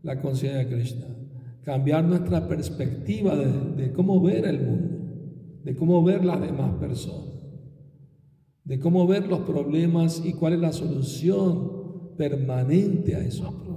la 0.03 0.21
conciencia 0.21 0.59
de 0.59 0.69
Krishna, 0.69 1.07
cambiar 1.63 2.05
nuestra 2.05 2.49
perspectiva 2.49 3.37
de, 3.37 3.93
cómo 3.93 4.21
ver 4.21 4.47
el 4.47 4.61
mundo. 4.61 4.97
de 5.65 5.77
cómo 5.77 6.03
ver 6.03 6.25
las 6.25 6.41
demás 6.41 6.75
personas, 6.77 7.35
de 8.65 8.79
cómo 8.81 9.07
ver 9.07 9.27
los 9.29 9.41
problemas 9.41 10.23
y 10.25 10.33
cuál 10.33 10.55
es 10.55 10.61
la 10.61 10.73
solución 10.73 12.17
permanente 12.17 13.15
a 13.15 13.21
esos 13.21 13.53
problemas. 13.55 13.71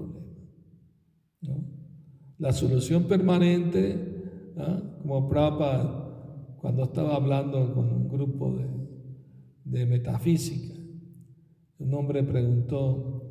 La 2.37 2.51
solución 2.51 3.03
permanente, 3.03 4.53
¿ah? 4.57 4.81
como 5.01 5.29
Prabhupada, 5.29 6.55
cuando 6.59 6.83
estaba 6.83 7.15
hablando 7.15 7.73
con 7.73 7.89
un 7.89 8.09
grupo 8.09 8.53
de, 8.53 8.67
de 9.65 9.85
metafísica, 9.85 10.73
un 11.79 11.93
hombre 11.93 12.23
preguntó, 12.23 13.22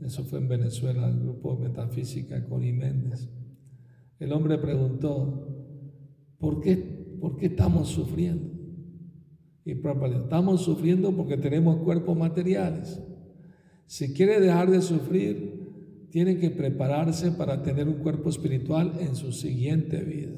eso 0.00 0.24
fue 0.24 0.38
en 0.38 0.48
Venezuela, 0.48 1.08
el 1.08 1.20
grupo 1.20 1.56
de 1.56 1.68
metafísica 1.68 2.44
Connie 2.46 2.72
Méndez, 2.72 3.28
el 4.18 4.32
hombre 4.32 4.58
preguntó, 4.58 5.48
¿por 6.38 6.60
qué, 6.60 6.76
¿por 7.20 7.36
qué 7.36 7.46
estamos 7.46 7.88
sufriendo? 7.88 8.50
Y 9.64 9.74
Prabhupada, 9.74 10.18
estamos 10.18 10.62
sufriendo 10.62 11.14
porque 11.14 11.36
tenemos 11.36 11.78
cuerpos 11.78 12.16
materiales. 12.16 13.02
Si 13.86 14.14
quiere 14.14 14.40
dejar 14.40 14.70
de 14.70 14.80
sufrir, 14.80 16.08
tiene 16.10 16.38
que 16.38 16.50
prepararse 16.50 17.32
para 17.32 17.62
tener 17.62 17.88
un 17.88 17.96
cuerpo 17.96 18.30
espiritual 18.30 18.92
en 19.00 19.16
su 19.16 19.32
siguiente 19.32 20.02
vida. 20.02 20.36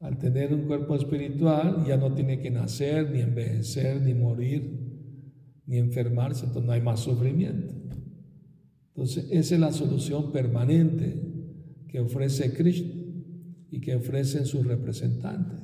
Al 0.00 0.18
tener 0.18 0.54
un 0.54 0.66
cuerpo 0.66 0.94
espiritual 0.94 1.84
ya 1.86 1.96
no 1.96 2.14
tiene 2.14 2.40
que 2.40 2.50
nacer, 2.50 3.10
ni 3.10 3.20
envejecer, 3.20 4.00
ni 4.00 4.14
morir, 4.14 4.77
ni 5.68 5.76
enfermarse, 5.76 6.46
entonces 6.46 6.66
no 6.66 6.72
hay 6.72 6.80
más 6.80 7.00
sufrimiento. 7.00 7.74
Entonces 8.88 9.28
esa 9.30 9.54
es 9.54 9.60
la 9.60 9.70
solución 9.70 10.32
permanente 10.32 11.14
que 11.86 12.00
ofrece 12.00 12.52
Krishna 12.54 12.94
y 13.70 13.80
que 13.80 13.94
ofrecen 13.94 14.46
sus 14.46 14.66
representantes. 14.66 15.58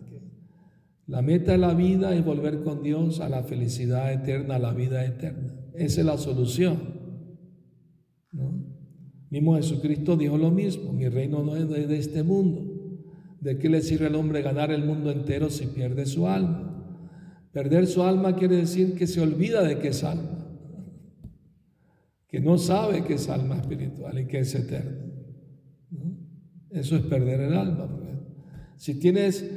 La 1.07 1.23
meta 1.23 1.53
de 1.53 1.59
la 1.59 1.75
vida 1.75 2.15
es 2.15 2.25
volver 2.25 2.63
con 2.63 2.83
Dios 2.83 3.21
a 3.21 3.29
la 3.29 3.43
felicidad 3.43 4.13
eterna, 4.13 4.57
a 4.57 4.59
la 4.59 4.73
vida 4.73 5.05
eterna. 5.05 5.55
Esa 5.75 6.01
es 6.01 6.07
la 6.07 6.19
solución. 6.19 6.79
¿no? 8.31 8.63
Mismo 9.31 9.57
Jesucristo 9.57 10.17
dijo 10.17 10.37
lo 10.37 10.51
mismo, 10.51 10.93
mi 10.93 11.09
reino 11.09 11.43
no 11.43 11.57
es 11.57 11.69
de 11.69 11.99
este 11.99 12.23
mundo. 12.23 13.01
¿De 13.41 13.59
qué 13.59 13.69
le 13.69 13.81
sirve 13.81 14.07
al 14.07 14.15
hombre 14.15 14.43
ganar 14.43 14.71
el 14.71 14.85
mundo 14.85 15.11
entero 15.11 15.51
si 15.51 15.67
pierde 15.67 16.07
su 16.07 16.27
alma? 16.27 16.74
Perder 17.55 17.87
su 17.87 18.03
alma 18.03 18.35
quiere 18.35 18.57
decir 18.57 18.97
que 18.97 19.07
se 19.07 19.21
olvida 19.21 19.63
de 19.63 19.79
que 19.79 19.89
es 19.89 20.03
alma, 20.03 20.45
que 22.27 22.41
no 22.41 22.59
sabe 22.59 23.05
que 23.05 23.15
es 23.15 23.29
alma 23.29 23.55
espiritual 23.55 24.19
y 24.19 24.27
que 24.27 24.41
es 24.41 24.53
eterno. 24.57 25.05
Eso 26.69 26.97
es 26.97 27.03
perder 27.03 27.43
el 27.43 27.55
alma. 27.55 27.89
Si 28.77 28.99
tienes 28.99 29.49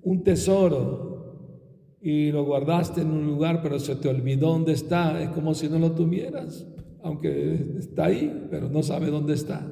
un 0.00 0.24
tesoro 0.24 1.98
y 2.00 2.32
lo 2.32 2.46
guardaste 2.46 3.02
en 3.02 3.10
un 3.10 3.26
lugar, 3.26 3.60
pero 3.62 3.78
se 3.78 3.96
te 3.96 4.08
olvidó 4.08 4.48
dónde 4.48 4.72
está, 4.72 5.22
es 5.22 5.28
como 5.28 5.52
si 5.52 5.68
no 5.68 5.78
lo 5.78 5.92
tuvieras, 5.92 6.66
aunque 7.02 7.76
está 7.78 8.06
ahí, 8.06 8.46
pero 8.50 8.70
no 8.70 8.82
sabe 8.82 9.10
dónde 9.10 9.34
está. 9.34 9.70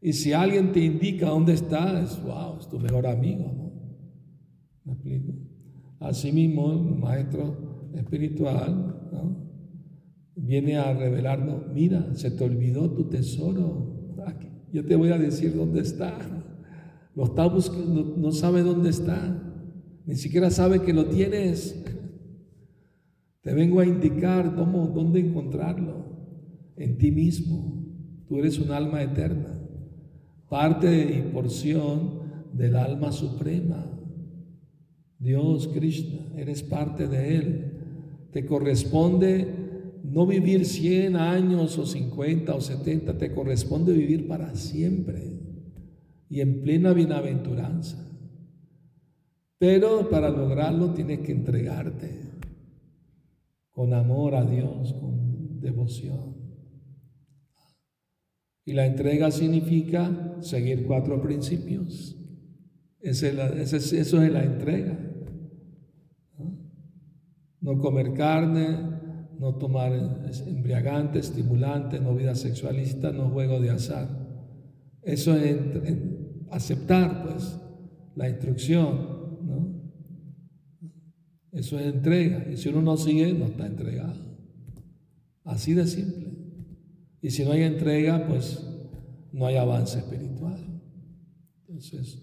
Y 0.00 0.14
si 0.14 0.32
alguien 0.32 0.72
te 0.72 0.80
indica 0.80 1.28
dónde 1.28 1.52
está, 1.52 2.00
es 2.02 2.18
wow, 2.22 2.56
es 2.58 2.66
tu 2.66 2.78
mejor 2.78 3.06
amigo, 3.06 3.52
¿no? 3.54 3.72
¿Me 4.84 4.92
explico? 4.94 5.45
Asimismo, 6.00 6.72
el 6.72 6.98
maestro 6.98 7.90
espiritual 7.94 8.94
viene 10.34 10.76
a 10.76 10.92
revelarnos, 10.92 11.72
mira, 11.72 12.14
se 12.14 12.30
te 12.30 12.44
olvidó 12.44 12.90
tu 12.90 13.08
tesoro. 13.08 14.14
Yo 14.72 14.84
te 14.84 14.96
voy 14.96 15.10
a 15.10 15.18
decir 15.18 15.54
dónde 15.54 15.80
está. 15.80 16.16
Lo 17.14 17.24
está 17.24 17.46
buscando, 17.46 18.14
no 18.16 18.30
sabe 18.32 18.62
dónde 18.62 18.90
está. 18.90 19.42
Ni 20.04 20.16
siquiera 20.16 20.50
sabe 20.50 20.82
que 20.82 20.92
lo 20.92 21.06
tienes. 21.06 21.82
Te 23.40 23.54
vengo 23.54 23.80
a 23.80 23.86
indicar 23.86 24.54
cómo, 24.54 24.88
dónde 24.88 25.20
encontrarlo. 25.20 26.04
En 26.76 26.98
ti 26.98 27.10
mismo. 27.10 27.84
Tú 28.28 28.38
eres 28.38 28.58
un 28.58 28.70
alma 28.70 29.02
eterna 29.02 29.56
parte 30.48 31.16
y 31.16 31.32
porción 31.32 32.20
del 32.52 32.76
alma 32.76 33.12
suprema. 33.12 33.84
Dios, 35.18 35.68
Krishna, 35.68 36.20
eres 36.36 36.62
parte 36.62 37.08
de 37.08 37.36
Él. 37.36 37.72
Te 38.32 38.44
corresponde 38.44 39.46
no 40.04 40.26
vivir 40.26 40.64
100 40.64 41.16
años 41.16 41.78
o 41.78 41.86
50 41.86 42.54
o 42.54 42.60
70, 42.60 43.18
te 43.18 43.32
corresponde 43.32 43.92
vivir 43.92 44.28
para 44.28 44.54
siempre 44.54 45.40
y 46.28 46.40
en 46.40 46.62
plena 46.62 46.92
bienaventuranza. 46.92 48.02
Pero 49.58 50.10
para 50.10 50.28
lograrlo 50.28 50.92
tienes 50.92 51.20
que 51.20 51.32
entregarte 51.32 52.20
con 53.70 53.94
amor 53.94 54.34
a 54.34 54.44
Dios, 54.44 54.92
con 54.94 55.60
devoción. 55.60 56.36
Y 58.64 58.72
la 58.72 58.86
entrega 58.86 59.30
significa 59.30 60.36
seguir 60.40 60.86
cuatro 60.86 61.22
principios. 61.22 62.16
eso 63.00 63.26
es 63.26 64.32
la 64.32 64.44
entrega. 64.44 65.05
¿No? 67.66 67.78
comer 67.80 68.14
carne, 68.14 68.78
no 69.38 69.56
tomar 69.56 69.92
embriagante, 70.46 71.18
estimulante, 71.18 72.00
no 72.00 72.14
vida 72.14 72.34
sexualista, 72.34 73.10
no 73.10 73.28
juego 73.30 73.60
de 73.60 73.70
azar. 73.70 74.08
Eso 75.02 75.36
es 75.36 75.58
aceptar, 76.50 77.24
pues, 77.24 77.60
la 78.14 78.28
instrucción, 78.28 79.44
¿no? 79.44 79.82
Eso 81.52 81.78
es 81.78 81.86
entrega. 81.86 82.46
Y 82.50 82.56
si 82.56 82.68
uno 82.68 82.82
no 82.82 82.96
sigue, 82.96 83.32
no 83.34 83.46
está 83.46 83.66
entregado. 83.66 84.14
Así 85.44 85.74
de 85.74 85.86
simple. 85.86 86.34
Y 87.20 87.30
si 87.30 87.44
no 87.44 87.52
hay 87.52 87.62
entrega, 87.62 88.26
pues 88.26 88.64
no 89.32 89.46
hay 89.46 89.56
avance 89.56 89.98
espiritual. 89.98 90.80
Entonces, 91.60 92.22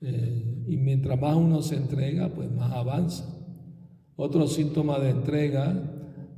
eh, 0.00 0.64
y 0.66 0.76
mientras 0.76 1.20
más 1.20 1.36
uno 1.36 1.62
se 1.62 1.76
entrega, 1.76 2.34
pues 2.34 2.50
más 2.50 2.72
avanza. 2.72 3.35
Otro 4.16 4.46
síntoma 4.46 4.98
de 4.98 5.10
entrega 5.10 5.74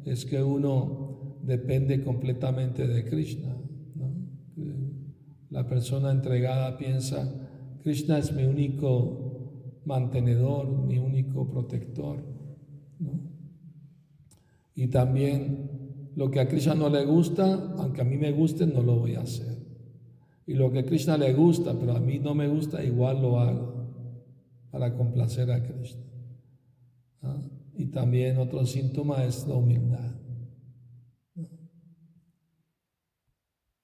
es 0.04 0.24
que 0.24 0.42
uno 0.42 1.38
depende 1.42 2.02
completamente 2.02 2.86
de 2.86 3.04
Krishna. 3.04 3.56
La 5.50 5.66
persona 5.66 6.10
entregada 6.10 6.76
piensa, 6.76 7.32
Krishna 7.82 8.18
es 8.18 8.32
mi 8.32 8.44
único 8.44 9.80
mantenedor, 9.84 10.68
mi 10.68 10.98
único 10.98 11.48
protector. 11.48 12.22
Y 14.74 14.88
también 14.88 16.10
lo 16.16 16.30
que 16.30 16.40
a 16.40 16.48
Krishna 16.48 16.74
no 16.74 16.88
le 16.88 17.04
gusta, 17.04 17.74
aunque 17.78 18.00
a 18.00 18.04
mí 18.04 18.16
me 18.16 18.32
guste, 18.32 18.66
no 18.66 18.82
lo 18.82 18.96
voy 18.96 19.14
a 19.14 19.20
hacer. 19.20 19.56
Y 20.46 20.54
lo 20.54 20.72
que 20.72 20.80
a 20.80 20.84
Krishna 20.84 21.16
le 21.16 21.32
gusta, 21.32 21.78
pero 21.78 21.92
a 21.92 22.00
mí 22.00 22.18
no 22.18 22.34
me 22.34 22.48
gusta, 22.48 22.82
igual 22.82 23.22
lo 23.22 23.38
hago 23.38 23.78
para 24.70 24.94
complacer 24.94 25.50
a 25.52 25.62
Krishna. 25.62 26.08
Y 27.78 27.86
también 27.86 28.38
otro 28.38 28.66
síntoma 28.66 29.24
es 29.24 29.46
la 29.46 29.54
humildad. 29.54 30.16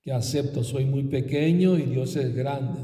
Que 0.02 0.12
acepto, 0.12 0.64
soy 0.64 0.84
muy 0.84 1.04
pequeño 1.04 1.78
y 1.78 1.82
Dios 1.82 2.16
es 2.16 2.34
grande. 2.34 2.80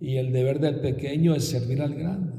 Y 0.00 0.18
el 0.18 0.32
deber 0.32 0.60
del 0.60 0.78
pequeño 0.78 1.34
es 1.34 1.46
servir 1.46 1.82
al 1.82 1.94
grande. 1.94 2.32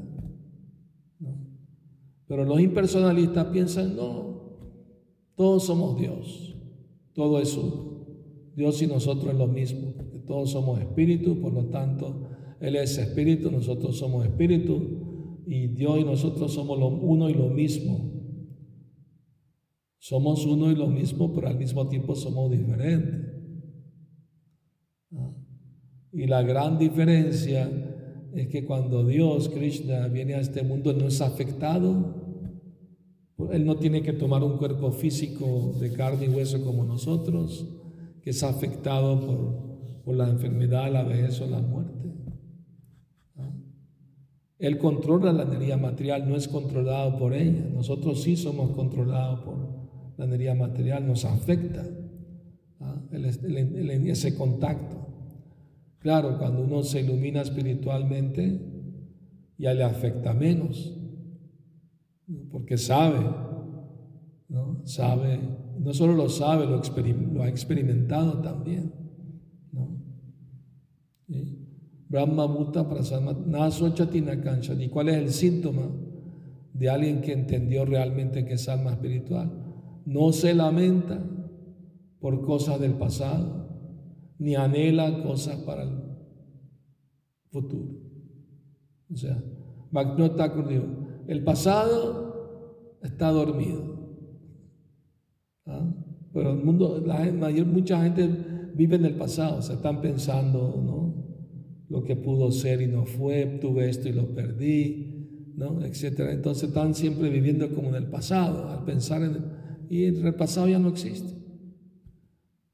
Pero 2.26 2.46
los 2.46 2.58
impersonalistas 2.60 3.46
piensan, 3.48 3.94
no, 3.94 4.56
todos 5.36 5.66
somos 5.66 6.00
Dios, 6.00 6.56
todo 7.12 7.38
es 7.40 7.54
uno. 7.58 8.06
Dios 8.56 8.80
y 8.80 8.86
nosotros 8.86 9.32
es 9.32 9.38
lo 9.38 9.46
mismo, 9.48 9.92
todos 10.26 10.50
somos 10.50 10.80
espíritu, 10.80 11.40
por 11.40 11.52
lo 11.52 11.66
tanto, 11.66 12.26
Él 12.58 12.76
es 12.76 12.96
espíritu, 12.96 13.50
nosotros 13.50 13.98
somos 13.98 14.24
espíritu, 14.24 15.07
y 15.48 15.68
Dios 15.68 16.00
y 16.00 16.04
nosotros 16.04 16.52
somos 16.52 16.78
uno 16.78 17.30
y 17.30 17.34
lo 17.34 17.48
mismo. 17.48 18.12
Somos 19.98 20.46
uno 20.46 20.70
y 20.70 20.76
lo 20.76 20.86
mismo, 20.86 21.32
pero 21.34 21.48
al 21.48 21.58
mismo 21.58 21.88
tiempo 21.88 22.14
somos 22.14 22.50
diferentes. 22.50 23.32
Y 26.12 26.26
la 26.26 26.42
gran 26.42 26.78
diferencia 26.78 27.70
es 28.34 28.48
que 28.48 28.64
cuando 28.64 29.04
Dios, 29.04 29.48
Krishna, 29.48 30.08
viene 30.08 30.34
a 30.34 30.40
este 30.40 30.62
mundo, 30.62 30.92
no 30.92 31.08
es 31.08 31.20
afectado 31.20 32.18
él 33.52 33.64
no 33.64 33.76
tiene 33.76 34.02
que 34.02 34.12
tomar 34.12 34.42
un 34.42 34.58
cuerpo 34.58 34.90
físico 34.90 35.72
de 35.80 35.92
carne 35.92 36.26
y 36.26 36.28
hueso 36.28 36.64
como 36.64 36.84
nosotros, 36.84 37.66
que 38.22 38.30
es 38.30 38.42
afectado 38.42 39.20
por, 39.20 40.04
por 40.04 40.16
la 40.16 40.28
enfermedad, 40.28 40.92
la 40.92 41.04
vejez 41.04 41.40
o 41.40 41.46
la 41.46 41.60
muerte. 41.60 42.12
Él 44.58 44.78
controla 44.78 45.32
la 45.32 45.44
energía 45.44 45.76
material, 45.76 46.28
no 46.28 46.36
es 46.36 46.48
controlado 46.48 47.16
por 47.16 47.32
ella. 47.32 47.68
Nosotros 47.72 48.22
sí 48.22 48.36
somos 48.36 48.72
controlados 48.72 49.40
por 49.40 49.56
la 50.16 50.24
energía 50.24 50.54
material, 50.54 51.06
nos 51.06 51.24
afecta 51.24 51.86
ese 54.10 54.34
contacto. 54.34 54.96
Claro, 56.00 56.38
cuando 56.38 56.62
uno 56.62 56.82
se 56.82 57.00
ilumina 57.00 57.42
espiritualmente, 57.42 58.60
ya 59.58 59.74
le 59.74 59.84
afecta 59.84 60.32
menos, 60.32 60.96
porque 62.50 62.76
sabe, 62.78 63.18
¿no? 64.48 64.80
Sabe, 64.84 65.40
no 65.78 65.92
solo 65.92 66.14
lo 66.14 66.28
sabe, 66.28 66.66
lo, 66.66 67.42
ha 67.42 67.48
experimentado 67.48 68.40
también, 68.40 68.92
¿no? 69.72 70.02
Brahma 72.08 72.46
Bhuta 72.46 72.88
Prasama 72.88 73.36
Cancha. 74.42 74.74
¿Y 74.74 74.88
cuál 74.88 75.10
es 75.10 75.16
el 75.16 75.30
síntoma 75.30 75.90
de 76.72 76.88
alguien 76.88 77.20
que 77.20 77.32
entendió 77.32 77.84
realmente 77.84 78.44
que 78.44 78.54
es 78.54 78.68
alma 78.68 78.92
espiritual? 78.92 79.50
No 80.06 80.32
se 80.32 80.54
lamenta 80.54 81.22
por 82.20 82.40
cosas 82.42 82.80
del 82.80 82.94
pasado, 82.94 83.68
ni 84.38 84.56
anhela 84.56 85.22
cosas 85.22 85.56
para 85.56 85.82
el 85.82 85.90
futuro. 87.50 87.90
O 89.12 89.16
sea, 89.16 89.42
Bhaktivinoda 89.90 90.36
Thakur 90.36 90.66
el 91.26 91.44
pasado 91.44 92.98
está 93.02 93.30
dormido. 93.30 93.98
¿Ah? 95.66 95.94
Pero 96.32 96.52
el 96.52 96.64
mundo, 96.64 97.02
la 97.04 97.50
mucha 97.64 98.02
gente 98.02 98.28
vive 98.74 98.96
en 98.96 99.04
el 99.04 99.16
pasado, 99.16 99.60
se 99.60 99.74
están 99.74 100.00
pensando, 100.00 100.80
¿no? 100.82 100.97
Lo 101.88 102.04
que 102.04 102.16
pudo 102.16 102.50
ser 102.50 102.82
y 102.82 102.86
no 102.86 103.06
fue, 103.06 103.58
tuve 103.60 103.88
esto 103.88 104.08
y 104.08 104.12
lo 104.12 104.34
perdí, 104.34 105.54
¿no? 105.56 105.84
Etcétera. 105.84 106.32
Entonces 106.32 106.68
están 106.68 106.94
siempre 106.94 107.30
viviendo 107.30 107.74
como 107.74 107.88
en 107.88 107.96
el 107.96 108.06
pasado, 108.06 108.68
al 108.68 108.84
pensar 108.84 109.22
en 109.22 109.30
el, 109.30 109.42
y 109.90 110.04
el 110.04 110.34
pasado 110.34 110.68
ya 110.68 110.78
no 110.78 110.90
existe. 110.90 111.32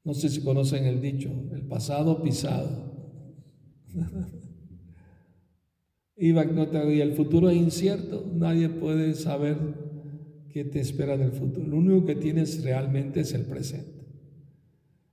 No 0.03 0.13
sé 0.13 0.29
si 0.29 0.41
conocen 0.41 0.85
el 0.85 1.01
dicho, 1.01 1.31
el 1.53 1.63
pasado 1.63 2.21
pisado. 2.21 2.93
y 6.17 6.29
el 6.29 7.13
futuro 7.13 7.49
es 7.49 7.57
incierto, 7.57 8.31
nadie 8.35 8.69
puede 8.69 9.15
saber 9.15 9.57
qué 10.49 10.63
te 10.63 10.79
espera 10.79 11.15
en 11.15 11.21
el 11.21 11.31
futuro. 11.31 11.67
Lo 11.67 11.77
único 11.77 12.05
que 12.05 12.15
tienes 12.15 12.63
realmente 12.63 13.21
es 13.21 13.33
el 13.33 13.45
presente. 13.45 14.05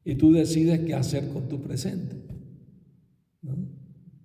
Y 0.04 0.16
tú 0.16 0.32
decides 0.32 0.80
qué 0.80 0.94
hacer 0.94 1.28
con 1.28 1.48
tu 1.48 1.60
presente. 1.60 2.16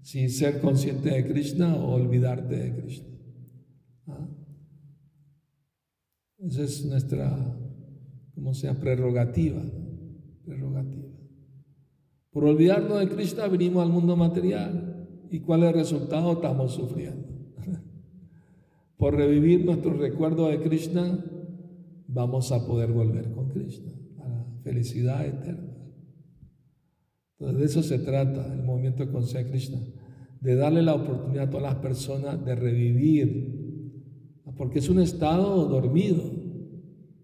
Si 0.07 0.29
ser 0.29 0.61
consciente 0.61 1.09
de 1.09 1.27
Krishna 1.27 1.75
o 1.75 1.95
olvidarte 1.95 2.55
de 2.55 2.81
Krishna. 2.81 3.09
¿Ah? 4.07 4.29
Esa 6.37 6.63
es 6.63 6.85
nuestra, 6.85 7.59
como 8.33 8.53
sea, 8.53 8.79
prerrogativa 8.79 9.61
prerrogativa. 10.45 11.09
Por 12.31 12.45
olvidarnos 12.45 13.01
de 13.01 13.09
Krishna 13.09 13.47
venimos 13.47 13.85
al 13.85 13.91
mundo 13.91 14.15
material. 14.15 15.09
¿Y 15.29 15.41
cuál 15.41 15.63
es 15.63 15.73
el 15.73 15.75
resultado? 15.75 16.31
Estamos 16.31 16.73
sufriendo. 16.73 17.27
Por 18.97 19.13
revivir 19.13 19.65
nuestro 19.65 19.91
recuerdo 19.91 20.47
de 20.47 20.61
Krishna, 20.61 21.19
vamos 22.07 22.53
a 22.53 22.65
poder 22.65 22.93
volver 22.93 23.29
con 23.31 23.49
Krishna, 23.49 23.91
a 24.23 24.29
la 24.29 24.45
felicidad 24.63 25.25
eterna. 25.25 25.66
Entonces 27.39 27.59
de 27.59 27.65
eso 27.65 27.83
se 27.83 27.99
trata 27.99 28.51
el 28.53 28.63
movimiento 28.63 29.05
de 29.05 29.11
conciencia 29.11 29.49
Krishna, 29.49 29.79
de 30.41 30.55
darle 30.55 30.81
la 30.81 30.95
oportunidad 30.95 31.45
a 31.45 31.49
todas 31.49 31.73
las 31.73 31.75
personas 31.75 32.43
de 32.43 32.55
revivir, 32.55 34.41
porque 34.57 34.79
es 34.79 34.89
un 34.89 34.99
estado 34.99 35.65
dormido. 35.67 36.23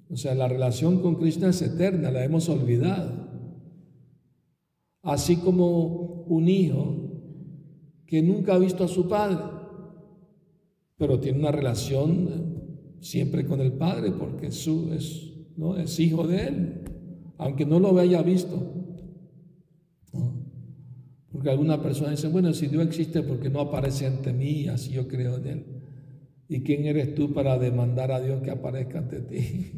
O 0.10 0.16
sea, 0.16 0.36
la 0.36 0.48
relación 0.48 1.02
con 1.02 1.16
Krishna 1.16 1.50
es 1.50 1.62
eterna, 1.64 2.12
la 2.12 2.24
hemos 2.24 2.48
olvidado. 2.48 3.24
Así 5.02 5.38
como 5.38 6.26
un 6.28 6.48
hijo 6.48 6.96
que 8.06 8.22
nunca 8.22 8.54
ha 8.54 8.60
visto 8.60 8.84
a 8.84 8.88
su 8.88 9.08
padre, 9.08 9.40
pero 10.98 11.20
tiene 11.20 11.40
una 11.40 11.52
relación 11.52 12.54
siempre 13.00 13.46
con 13.46 13.60
el 13.60 13.74
padre 13.74 14.12
porque 14.12 14.52
su, 14.52 14.94
es, 14.94 15.34
¿no? 15.58 15.78
es 15.78 16.00
hijo 16.00 16.28
de 16.28 16.48
él, 16.48 16.84
aunque 17.40 17.66
no 17.66 17.80
lo 17.80 17.98
haya 17.98 18.22
visto. 18.22 18.83
Porque 21.44 21.52
alguna 21.52 21.82
persona 21.82 22.12
dice, 22.12 22.30
bueno, 22.30 22.54
si 22.54 22.68
Dios 22.68 22.86
existe, 22.86 23.22
porque 23.22 23.50
no 23.50 23.60
aparece 23.60 24.08
ante 24.08 24.32
mí? 24.32 24.70
Así 24.70 24.92
yo 24.92 25.10
creo 25.10 25.36
en 25.36 25.48
él. 25.48 25.66
¿Y 26.48 26.64
quién 26.64 26.86
eres 26.86 27.16
tú 27.16 27.34
para 27.34 27.60
demandar 27.60 28.14
a 28.14 28.22
Dios 28.22 28.42
que 28.42 28.50
aparezca 28.50 29.00
ante 29.00 29.20
ti? 29.20 29.74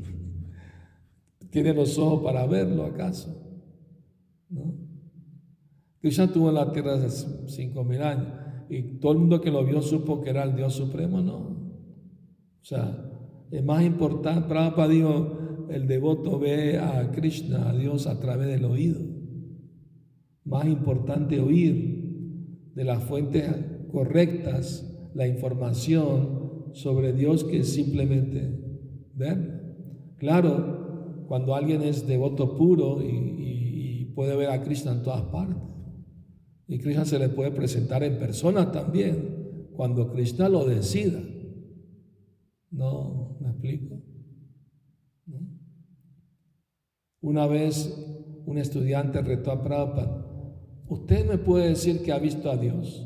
¿Tiene 1.50 1.74
los 1.74 1.98
ojos 1.98 2.22
para 2.22 2.46
verlo 2.46 2.86
acaso? 2.86 3.36
¿No? 4.48 4.76
Krishna 6.02 6.32
tuvo 6.32 6.50
en 6.50 6.54
la 6.54 6.72
tierra 6.72 7.04
hace 7.04 7.26
cinco 7.48 7.84
mil 7.84 8.04
años 8.04 8.28
y 8.70 9.00
todo 9.00 9.14
el 9.14 9.18
mundo 9.18 9.42
que 9.42 9.50
lo 9.50 9.66
vio 9.66 9.82
supo 9.82 10.22
que 10.22 10.30
era 10.30 10.44
el 10.44 10.56
Dios 10.56 10.76
supremo, 10.76 11.20
no. 11.20 11.36
O 11.36 12.62
sea, 12.62 13.10
es 13.50 13.64
más 13.64 13.84
importante, 13.84 14.48
Prabhupada 14.48 14.88
dijo, 14.88 15.68
el 15.72 15.88
devoto 15.88 16.38
ve 16.38 16.78
a 16.78 17.10
Krishna, 17.10 17.72
a 17.72 17.74
Dios 17.74 18.06
a 18.06 18.20
través 18.20 18.50
del 18.50 18.66
oído. 18.66 19.15
Más 20.46 20.66
importante 20.68 21.40
oír 21.40 22.72
de 22.74 22.84
las 22.84 23.04
fuentes 23.04 23.52
correctas 23.92 24.92
la 25.14 25.28
información 25.28 26.72
sobre 26.74 27.14
Dios 27.14 27.44
que 27.44 27.64
simplemente 27.64 28.60
ver. 29.16 30.16
Claro, 30.18 31.24
cuando 31.28 31.56
alguien 31.56 31.82
es 31.82 32.06
devoto 32.06 32.58
puro 32.58 33.02
y, 33.02 34.14
puede 34.16 34.38
ver 34.38 34.50
a 34.50 34.64
Krishna 34.64 34.94
en 34.94 35.04
todas 35.04 35.24
partes. 35.24 35.62
Y 36.68 36.80
Krishna 36.80 37.04
se 37.04 37.20
le 37.20 37.28
puede 37.28 37.52
presentar 37.52 38.02
en 38.02 38.18
persona 38.18 38.72
también, 38.72 39.68
cuando 39.76 40.10
Krishna 40.14 40.48
lo 40.48 40.64
decida. 40.64 41.20
No, 42.72 43.38
¿me 43.42 43.50
explico? 43.50 44.02
Una 47.20 47.46
vez 47.48 47.94
un 48.46 48.58
estudiante 48.58 49.22
retó 49.22 49.52
a 49.52 49.64
Prabhupada, 49.64 50.25
¿usted 50.88 51.28
me 51.28 51.38
puede 51.38 51.70
decir 51.70 52.02
que 52.02 52.12
ha 52.12 52.20
visto 52.20 52.50
a 52.52 52.58
Dios? 52.58 53.06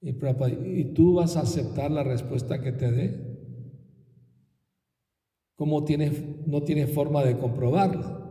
Y 0.00 0.12
Prabhupada, 0.12 0.52
¿y 0.52 0.92
tú 0.94 1.14
vas 1.14 1.36
a 1.36 1.40
aceptar 1.40 1.90
la 1.90 2.04
respuesta 2.04 2.60
que 2.60 2.72
te 2.72 2.92
dé? 2.92 3.36
¿Cómo 5.56 5.84
tienes, 5.84 6.22
no 6.46 6.62
tienes 6.62 6.90
forma 6.92 7.24
de 7.24 7.38
comprobarla? 7.38 8.22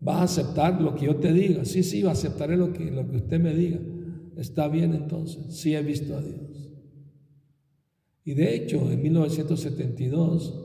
¿Vas 0.00 0.16
a 0.16 0.22
aceptar 0.22 0.80
lo 0.80 0.94
que 0.94 1.06
yo 1.06 1.16
te 1.16 1.32
diga? 1.32 1.64
Sí, 1.64 1.82
sí, 1.82 2.06
aceptaré 2.06 2.56
lo 2.56 2.72
que, 2.72 2.90
lo 2.90 3.08
que 3.08 3.16
usted 3.16 3.40
me 3.40 3.54
diga. 3.54 3.80
Está 4.36 4.68
bien 4.68 4.94
entonces, 4.94 5.56
sí 5.56 5.74
he 5.74 5.82
visto 5.82 6.16
a 6.16 6.22
Dios. 6.22 6.70
Y 8.24 8.34
de 8.34 8.54
hecho, 8.54 8.90
en 8.90 9.02
1972, 9.02 10.64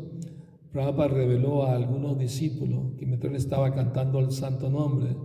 Prabhupada 0.72 1.10
reveló 1.10 1.64
a 1.64 1.76
algunos 1.76 2.18
discípulos 2.18 2.94
que 2.98 3.06
mientras 3.06 3.32
él 3.32 3.38
estaba 3.38 3.74
cantando 3.74 4.20
el 4.20 4.32
santo 4.32 4.70
nombre, 4.70 5.16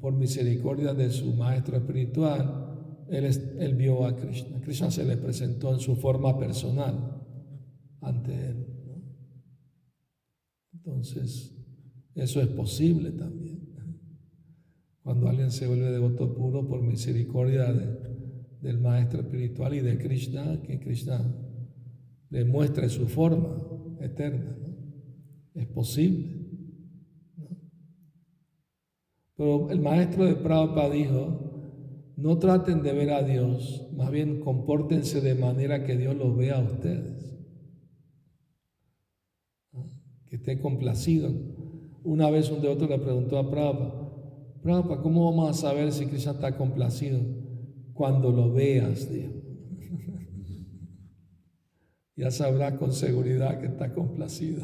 por 0.00 0.14
misericordia 0.14 0.94
de 0.94 1.10
su 1.10 1.34
maestro 1.34 1.76
espiritual, 1.76 3.04
él, 3.08 3.24
él 3.24 3.74
vio 3.74 4.04
a 4.04 4.16
Krishna. 4.16 4.60
Krishna 4.60 4.90
se 4.90 5.04
le 5.04 5.16
presentó 5.16 5.72
en 5.72 5.80
su 5.80 5.96
forma 5.96 6.38
personal 6.38 7.22
ante 8.00 8.32
él. 8.32 8.66
Entonces, 10.72 11.52
eso 12.14 12.40
es 12.40 12.48
posible 12.48 13.12
también. 13.12 13.66
Cuando 15.02 15.28
alguien 15.28 15.52
se 15.52 15.68
vuelve 15.68 15.92
devoto 15.92 16.34
puro 16.34 16.66
por 16.66 16.82
misericordia 16.82 17.72
del 18.60 18.80
Maestro 18.80 19.20
Espiritual 19.20 19.74
y 19.74 19.80
de 19.80 19.98
Krishna, 19.98 20.60
que 20.62 20.80
Krishna 20.80 21.20
le 22.30 22.44
muestre 22.44 22.88
su 22.88 23.06
forma 23.06 23.62
eterna. 24.00 24.56
Es 25.54 25.66
posible. 25.68 26.45
Pero 29.36 29.70
el 29.70 29.80
Maestro 29.80 30.24
de 30.24 30.34
Prabhupada 30.34 30.90
dijo, 30.90 31.40
no 32.16 32.38
traten 32.38 32.82
de 32.82 32.92
ver 32.92 33.10
a 33.10 33.22
Dios, 33.22 33.88
más 33.94 34.10
bien 34.10 34.40
compórtense 34.40 35.20
de 35.20 35.34
manera 35.34 35.84
que 35.84 35.96
Dios 35.96 36.16
los 36.16 36.36
vea 36.36 36.58
a 36.58 36.62
ustedes 36.62 37.26
que 40.28 40.36
esté 40.36 40.60
complacido. 40.60 41.32
Una 42.04 42.30
vez 42.30 42.50
un 42.50 42.60
devoto 42.60 42.86
le 42.86 42.98
preguntó 42.98 43.38
a 43.38 43.50
Prabhupada, 43.50 44.02
Prabhupada, 44.62 45.02
¿cómo 45.02 45.30
vamos 45.30 45.50
a 45.50 45.54
saber 45.54 45.92
si 45.92 46.06
Krishna 46.06 46.32
está 46.32 46.56
complacido? 46.56 47.20
Cuando 47.94 48.32
lo 48.32 48.52
veas, 48.52 49.12
dijo. 49.12 49.32
ya 52.16 52.30
sabrás 52.30 52.74
con 52.74 52.92
seguridad 52.92 53.60
que 53.60 53.66
está 53.66 53.92
complacido. 53.92 54.62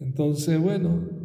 Entonces, 0.00 0.60
bueno, 0.60 1.17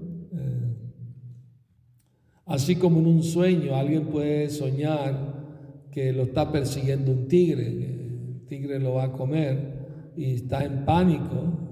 así 2.46 2.76
como 2.76 3.00
en 3.00 3.08
un 3.08 3.24
sueño 3.24 3.76
alguien 3.76 4.08
puede 4.08 4.50
soñar 4.50 5.44
que 5.92 6.12
lo 6.12 6.24
está 6.24 6.52
persiguiendo 6.52 7.12
un 7.12 7.28
tigre, 7.28 7.68
el 7.68 8.46
tigre 8.48 8.80
lo 8.80 8.96
va 8.96 9.06
a 9.06 9.12
comer 9.12 10.12
y 10.16 10.34
está 10.34 10.66
en 10.66 10.86
pánico, 10.86 11.64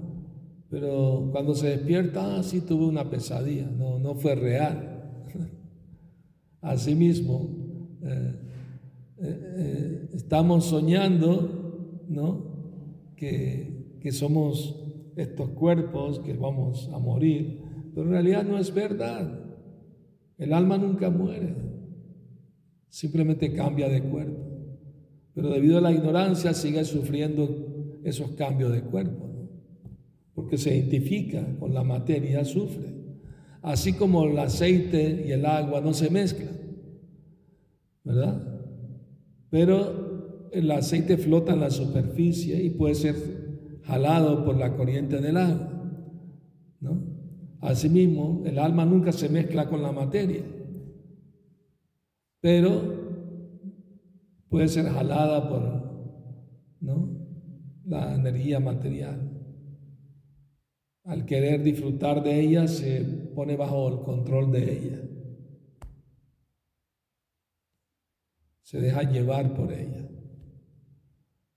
pero 0.68 1.28
cuando 1.32 1.54
se 1.54 1.68
despierta, 1.68 2.36
ah, 2.36 2.42
sí 2.42 2.60
tuve 2.60 2.86
una 2.86 3.10
pesadilla, 3.10 3.66
no, 3.66 3.98
no 3.98 4.14
fue 4.14 4.34
real. 4.34 5.28
Asimismo, 6.60 7.50
eh, 8.02 8.34
eh, 9.18 10.08
estamos 10.14 10.64
soñando, 10.66 12.04
¿no? 12.08 13.12
Que, 13.16 13.98
que 14.00 14.12
somos 14.12 14.78
estos 15.16 15.50
cuerpos 15.50 16.20
que 16.20 16.32
vamos 16.34 16.88
a 16.92 16.98
morir, 16.98 17.60
pero 17.94 18.06
en 18.06 18.12
realidad 18.12 18.44
no 18.44 18.56
es 18.56 18.72
verdad. 18.72 19.41
El 20.42 20.52
alma 20.52 20.76
nunca 20.76 21.08
muere, 21.10 21.54
simplemente 22.88 23.52
cambia 23.52 23.88
de 23.88 24.02
cuerpo. 24.02 24.42
Pero 25.34 25.50
debido 25.50 25.78
a 25.78 25.80
la 25.80 25.92
ignorancia 25.92 26.52
sigue 26.52 26.84
sufriendo 26.84 28.00
esos 28.04 28.32
cambios 28.32 28.72
de 28.72 28.82
cuerpo, 28.82 29.48
porque 30.34 30.58
se 30.58 30.76
identifica 30.76 31.46
con 31.58 31.72
la 31.72 31.84
materia, 31.84 32.44
sufre. 32.44 32.92
Así 33.62 33.92
como 33.92 34.24
el 34.24 34.38
aceite 34.38 35.24
y 35.26 35.30
el 35.30 35.46
agua 35.46 35.80
no 35.80 35.94
se 35.94 36.10
mezclan, 36.10 36.58
¿verdad? 38.02 38.42
Pero 39.48 40.48
el 40.52 40.70
aceite 40.70 41.16
flota 41.16 41.52
en 41.52 41.60
la 41.60 41.70
superficie 41.70 42.60
y 42.60 42.70
puede 42.70 42.96
ser 42.96 43.14
jalado 43.84 44.44
por 44.44 44.56
la 44.56 44.76
corriente 44.76 45.20
del 45.20 45.36
agua, 45.36 45.72
¿no? 46.80 47.11
Asimismo, 47.62 48.42
el 48.44 48.58
alma 48.58 48.84
nunca 48.84 49.12
se 49.12 49.28
mezcla 49.28 49.68
con 49.68 49.82
la 49.82 49.92
materia, 49.92 50.42
pero 52.40 52.82
puede 54.48 54.66
ser 54.66 54.86
jalada 54.86 55.48
por 55.48 55.82
la 57.84 58.16
energía 58.16 58.58
material. 58.58 59.30
Al 61.04 61.24
querer 61.24 61.62
disfrutar 61.62 62.24
de 62.24 62.40
ella, 62.40 62.66
se 62.66 63.00
pone 63.32 63.56
bajo 63.56 63.88
el 63.88 64.00
control 64.00 64.50
de 64.50 64.72
ella. 64.72 65.00
Se 68.62 68.80
deja 68.80 69.02
llevar 69.02 69.54
por 69.54 69.72
ella. 69.72 70.08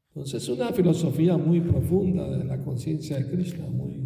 Entonces 0.09 0.43
es 0.43 0.49
una 0.49 0.71
filosofía 0.71 1.35
muy 1.35 1.61
profunda 1.61 2.29
de 2.29 2.43
la 2.45 2.63
conciencia 2.63 3.17
de 3.17 3.27
Krishna, 3.27 3.65
muy 3.67 4.04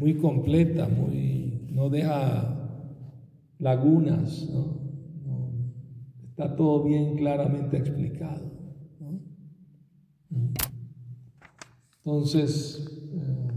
muy 0.00 0.14
completa, 0.14 0.88
muy, 0.88 1.68
no 1.70 1.90
deja 1.90 2.56
lagunas, 3.58 4.48
¿no? 4.50 4.80
está 6.22 6.56
todo 6.56 6.84
bien 6.84 7.16
claramente 7.16 7.76
explicado. 7.76 8.50
Entonces, 11.98 12.82
eh, 13.12 13.48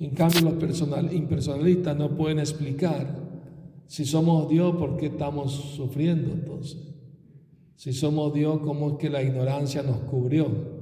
en 0.00 0.10
cambio 0.16 0.40
los 0.40 0.54
personal, 0.54 1.12
impersonalistas 1.12 1.96
no 1.96 2.16
pueden 2.16 2.40
explicar 2.40 3.06
si 3.86 4.04
somos 4.04 4.48
Dios, 4.48 4.74
¿por 4.74 4.96
qué 4.96 5.06
estamos 5.06 5.52
sufriendo 5.52 6.32
entonces? 6.32 6.76
Si 7.76 7.92
somos 7.92 8.34
Dios, 8.34 8.60
¿cómo 8.64 8.90
es 8.90 8.96
que 8.96 9.10
la 9.10 9.22
ignorancia 9.22 9.84
nos 9.84 9.98
cubrió? 9.98 10.79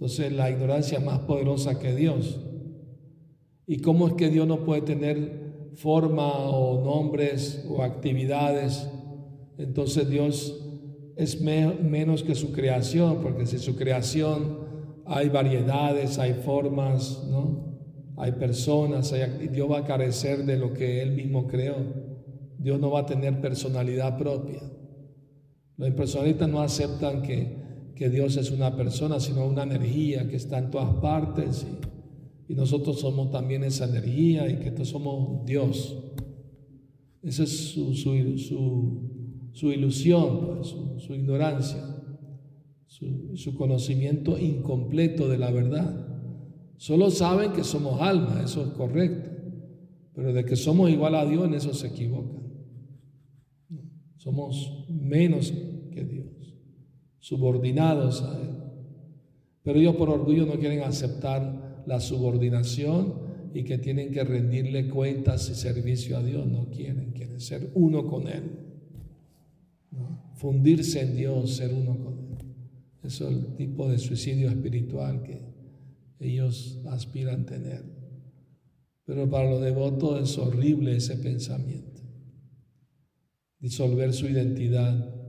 Entonces 0.00 0.32
la 0.32 0.50
ignorancia 0.50 0.96
es 0.96 1.04
más 1.04 1.18
poderosa 1.18 1.78
que 1.78 1.94
Dios. 1.94 2.40
¿Y 3.66 3.82
cómo 3.82 4.08
es 4.08 4.14
que 4.14 4.30
Dios 4.30 4.48
no 4.48 4.64
puede 4.64 4.80
tener 4.80 5.68
forma 5.74 6.48
o 6.48 6.82
nombres 6.82 7.66
o 7.68 7.82
actividades? 7.82 8.88
Entonces 9.58 10.08
Dios 10.08 10.58
es 11.16 11.42
menos 11.42 12.22
que 12.22 12.34
su 12.34 12.50
creación, 12.50 13.18
porque 13.20 13.44
si 13.44 13.58
su 13.58 13.76
creación 13.76 14.60
hay 15.04 15.28
variedades, 15.28 16.18
hay 16.18 16.32
formas, 16.32 17.22
¿no? 17.28 17.76
Hay 18.16 18.32
personas, 18.32 19.14
Dios 19.52 19.70
va 19.70 19.80
a 19.80 19.84
carecer 19.84 20.46
de 20.46 20.56
lo 20.56 20.72
que 20.72 21.02
Él 21.02 21.12
mismo 21.12 21.46
creó. 21.46 21.76
Dios 22.56 22.80
no 22.80 22.90
va 22.90 23.00
a 23.00 23.06
tener 23.06 23.38
personalidad 23.42 24.16
propia. 24.16 24.62
Los 25.76 25.88
impersonalistas 25.88 26.48
no 26.48 26.62
aceptan 26.62 27.20
que 27.20 27.59
que 28.00 28.08
Dios 28.08 28.38
es 28.38 28.50
una 28.50 28.74
persona, 28.76 29.20
sino 29.20 29.46
una 29.46 29.62
energía 29.62 30.26
que 30.26 30.36
está 30.36 30.56
en 30.56 30.70
todas 30.70 30.94
partes 31.02 31.66
y, 32.48 32.54
nosotros 32.54 32.98
somos 32.98 33.30
también 33.30 33.62
esa 33.62 33.84
energía 33.84 34.48
y 34.50 34.56
que 34.58 34.70
todos 34.70 34.88
somos 34.88 35.44
Dios. 35.44 35.96
Esa 37.22 37.44
es 37.44 37.50
su, 37.50 37.94
su, 37.94 39.70
ilusión, 39.70 40.56
pues, 40.56 40.74
su, 40.96 41.14
ignorancia, 41.14 41.78
su, 42.86 43.54
conocimiento 43.54 44.38
incompleto 44.38 45.28
de 45.28 45.38
la 45.38 45.50
verdad. 45.50 46.08
Solo 46.78 47.10
saben 47.10 47.52
que 47.52 47.64
somos 47.64 48.00
alma, 48.00 48.40
eso 48.42 48.64
es 48.64 48.70
correcto, 48.70 49.30
pero 50.14 50.32
de 50.32 50.44
que 50.44 50.56
somos 50.56 50.90
igual 50.90 51.14
a 51.14 51.26
Dios 51.26 51.46
en 51.46 51.54
eso 51.54 51.74
se 51.74 51.88
equivocan. 51.88 52.50
Somos 54.16 54.86
menos 54.88 55.52
subordinados 57.20 58.22
a 58.22 58.40
Él. 58.40 58.50
Pero 59.62 59.78
ellos 59.78 59.96
por 59.96 60.10
orgullo 60.10 60.46
no 60.46 60.58
quieren 60.58 60.82
aceptar 60.82 61.82
la 61.86 62.00
subordinación 62.00 63.14
y 63.54 63.64
que 63.64 63.78
tienen 63.78 64.10
que 64.10 64.24
rendirle 64.24 64.88
cuentas 64.88 65.48
y 65.50 65.54
servicio 65.54 66.16
a 66.16 66.22
Dios. 66.22 66.46
No 66.46 66.70
quieren, 66.70 67.12
quieren 67.12 67.40
ser 67.40 67.70
uno 67.74 68.06
con 68.06 68.26
Él. 68.26 68.42
Fundirse 70.34 71.02
en 71.02 71.16
Dios, 71.16 71.56
ser 71.56 71.72
uno 71.74 71.98
con 71.98 72.18
Él. 72.18 72.38
Eso 73.02 73.28
es 73.28 73.36
el 73.36 73.56
tipo 73.56 73.88
de 73.88 73.98
suicidio 73.98 74.48
espiritual 74.48 75.22
que 75.22 75.40
ellos 76.18 76.80
aspiran 76.88 77.44
tener. 77.46 77.82
Pero 79.04 79.28
para 79.28 79.50
los 79.50 79.60
devotos 79.60 80.22
es 80.22 80.38
horrible 80.38 80.96
ese 80.96 81.16
pensamiento. 81.16 82.00
Disolver 83.58 84.12
su 84.12 84.26
identidad 84.26 85.19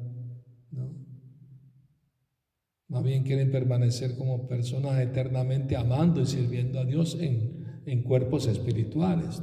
más 2.91 3.06
bien 3.06 3.23
quieren 3.23 3.49
permanecer 3.51 4.17
como 4.17 4.49
personas 4.49 4.99
eternamente 4.99 5.77
amando 5.77 6.19
y 6.19 6.25
sirviendo 6.25 6.77
a 6.77 6.84
Dios 6.84 7.17
en, 7.21 8.04
cuerpos 8.04 8.47
espirituales, 8.47 9.41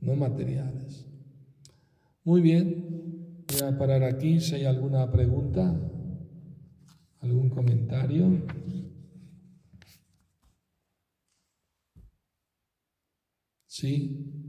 ¿no? 0.00 0.16
materiales. 0.16 1.06
Muy 2.24 2.40
bien, 2.40 3.44
voy 3.46 3.68
a 3.68 3.78
parar 3.78 4.02
aquí 4.02 4.40
si 4.40 4.56
hay 4.56 4.64
alguna 4.64 5.10
pregunta, 5.12 5.72
algún 7.20 7.48
comentario. 7.48 8.42
Sí. 13.66 14.43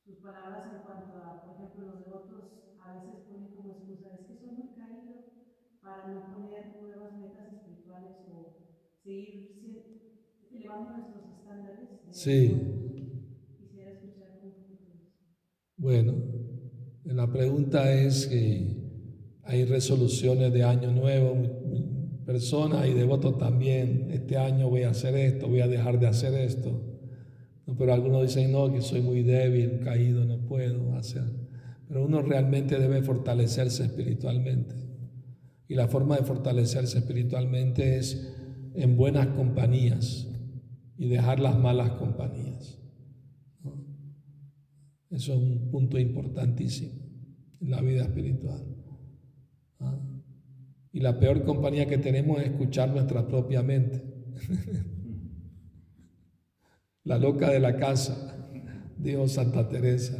sus 0.06 0.18
palabras 0.18 0.66
en 0.72 0.80
cuanto 0.82 1.18
a, 1.18 1.40
por 1.42 1.52
ejemplo, 1.54 1.84
los 1.86 2.00
devotos 2.00 2.46
a 2.80 2.94
veces 2.94 3.20
ponen 3.28 3.52
como 3.54 3.74
excusa, 3.74 4.16
es 4.16 4.22
que 4.28 4.36
soy 4.38 4.52
muy 4.52 4.70
caído 4.76 5.16
para 5.82 6.14
no 6.14 6.24
poner 6.32 6.68
nuevas 6.68 7.14
metas 7.14 7.46
espirituales 7.54 8.16
o 8.28 8.56
seguir 9.04 9.52
elevando 10.52 10.92
nuestros 10.94 11.26
estándares. 11.30 11.90
sí. 12.12 12.72
Quisiera 13.58 13.92
escuchar 13.92 14.32
un 14.32 14.40
poquito 14.40 14.76
eso. 14.76 14.96
Bueno, 15.78 16.14
la 17.06 17.32
pregunta 17.32 17.94
es 17.94 18.28
que 18.28 18.78
hay 19.44 19.66
resoluciones 19.66 20.54
de 20.54 20.64
año 20.64 20.92
nuevo, 20.92 21.36
personas 22.26 22.88
y 22.88 22.94
devotos 22.94 23.38
también, 23.38 24.10
este 24.12 24.38
año 24.38 24.70
voy 24.70 24.84
a 24.84 24.92
hacer 24.92 25.16
esto, 25.16 25.48
voy 25.48 25.62
a 25.62 25.68
dejar 25.68 26.00
de 26.00 26.08
hacer 26.08 26.34
esto. 26.36 26.95
Pero 27.74 27.94
algunos 27.94 28.22
dicen, 28.22 28.52
no, 28.52 28.72
que 28.72 28.82
soy 28.82 29.02
muy 29.02 29.24
débil, 29.24 29.80
caído, 29.80 30.24
no 30.26 30.38
puedo 30.46 30.94
hacer. 30.96 31.24
Pero 31.88 32.06
uno 32.06 32.22
realmente 32.22 32.78
debe 32.80 33.02
fortalecerse 33.02 33.86
espiritualmente. 33.86 34.76
Y 35.68 35.74
la 35.74 35.88
forma 35.88 36.16
de 36.16 36.24
fortalecerse 36.24 37.00
espiritualmente 37.00 37.98
es 37.98 38.32
en 38.76 38.98
buenas 38.98 39.28
compañías 39.28 40.28
y 40.98 41.08
dejar 41.08 41.40
las 41.40 41.58
malas 41.58 41.92
compañías. 41.92 42.80
Eso 45.10 45.34
es 45.34 45.40
un 45.40 45.72
punto 45.72 45.98
importantísimo 45.98 46.94
en 47.62 47.72
la 47.72 47.82
vida 47.82 48.04
espiritual. 48.04 48.64
Y 50.92 51.00
la 51.00 51.20
peor 51.20 51.44
compañía 51.44 51.88
que 51.88 51.98
tenemos 51.98 52.40
es 52.40 52.48
escuchar 52.48 52.90
nuestra 52.90 53.28
propia 53.28 53.64
mente. 53.64 54.04
la 57.06 57.18
loca 57.18 57.50
de 57.50 57.60
la 57.60 57.78
casa, 57.78 58.36
dijo 58.98 59.28
Santa 59.28 59.70
Teresa. 59.70 60.18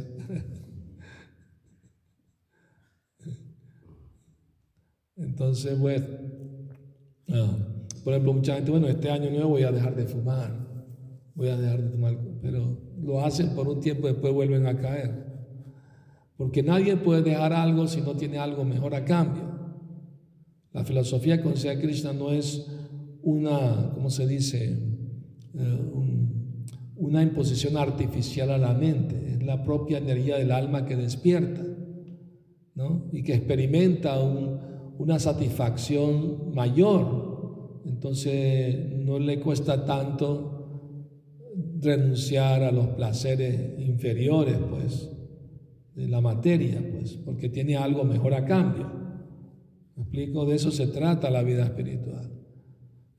Entonces, 5.16 5.78
bueno, 5.78 6.06
ah, 7.30 7.58
por 8.04 8.12
ejemplo, 8.12 8.32
mucha 8.34 8.54
gente, 8.54 8.70
bueno, 8.70 8.86
este 8.86 9.10
año 9.10 9.30
nuevo 9.30 9.50
voy 9.50 9.64
a 9.64 9.72
dejar 9.72 9.96
de 9.96 10.06
fumar. 10.06 10.64
voy 11.34 11.48
a 11.48 11.56
dejar 11.56 11.82
de 11.82 11.90
tomar, 11.90 12.16
pero 12.40 12.78
lo 13.02 13.20
hacen 13.24 13.50
por 13.54 13.68
un 13.68 13.80
tiempo 13.80 14.08
y 14.08 14.12
después 14.12 14.32
vuelven 14.32 14.66
a 14.66 14.78
caer. 14.78 15.26
Porque 16.36 16.62
nadie 16.62 16.96
puede 16.96 17.22
dejar 17.22 17.52
algo 17.52 17.88
si 17.88 18.00
no 18.00 18.14
tiene 18.14 18.38
algo 18.38 18.64
mejor 18.64 18.94
a 18.94 19.04
cambio. 19.04 19.42
La 20.72 20.84
filosofía 20.84 21.42
con 21.42 21.54
Krishna 21.54 22.12
no 22.12 22.30
es 22.30 22.66
una, 23.22 23.90
¿cómo 23.94 24.10
se 24.10 24.26
dice? 24.26 24.78
Eh, 25.54 25.90
una 26.98 27.22
imposición 27.22 27.76
artificial 27.76 28.50
a 28.50 28.58
la 28.58 28.74
mente, 28.74 29.32
es 29.32 29.42
la 29.42 29.62
propia 29.62 29.98
energía 29.98 30.36
del 30.36 30.50
alma 30.50 30.86
que 30.86 30.96
despierta 30.96 31.62
¿no? 32.74 33.08
y 33.12 33.22
que 33.22 33.34
experimenta 33.34 34.18
una 34.98 35.18
satisfacción 35.18 36.54
mayor. 36.54 37.82
Entonces 37.86 38.92
no 38.96 39.18
le 39.18 39.40
cuesta 39.40 39.84
tanto 39.84 40.56
renunciar 41.80 42.62
a 42.62 42.72
los 42.72 42.88
placeres 42.88 43.78
inferiores, 43.78 44.56
pues, 44.70 45.10
de 45.94 46.08
la 46.08 46.20
materia, 46.20 46.82
pues, 46.92 47.14
porque 47.24 47.48
tiene 47.48 47.76
algo 47.76 48.04
mejor 48.04 48.34
a 48.34 48.44
cambio. 48.44 48.90
¿Me 49.94 50.02
explico? 50.02 50.44
De 50.44 50.56
eso 50.56 50.70
se 50.70 50.88
trata 50.88 51.30
la 51.30 51.42
vida 51.42 51.64
espiritual. 51.64 52.35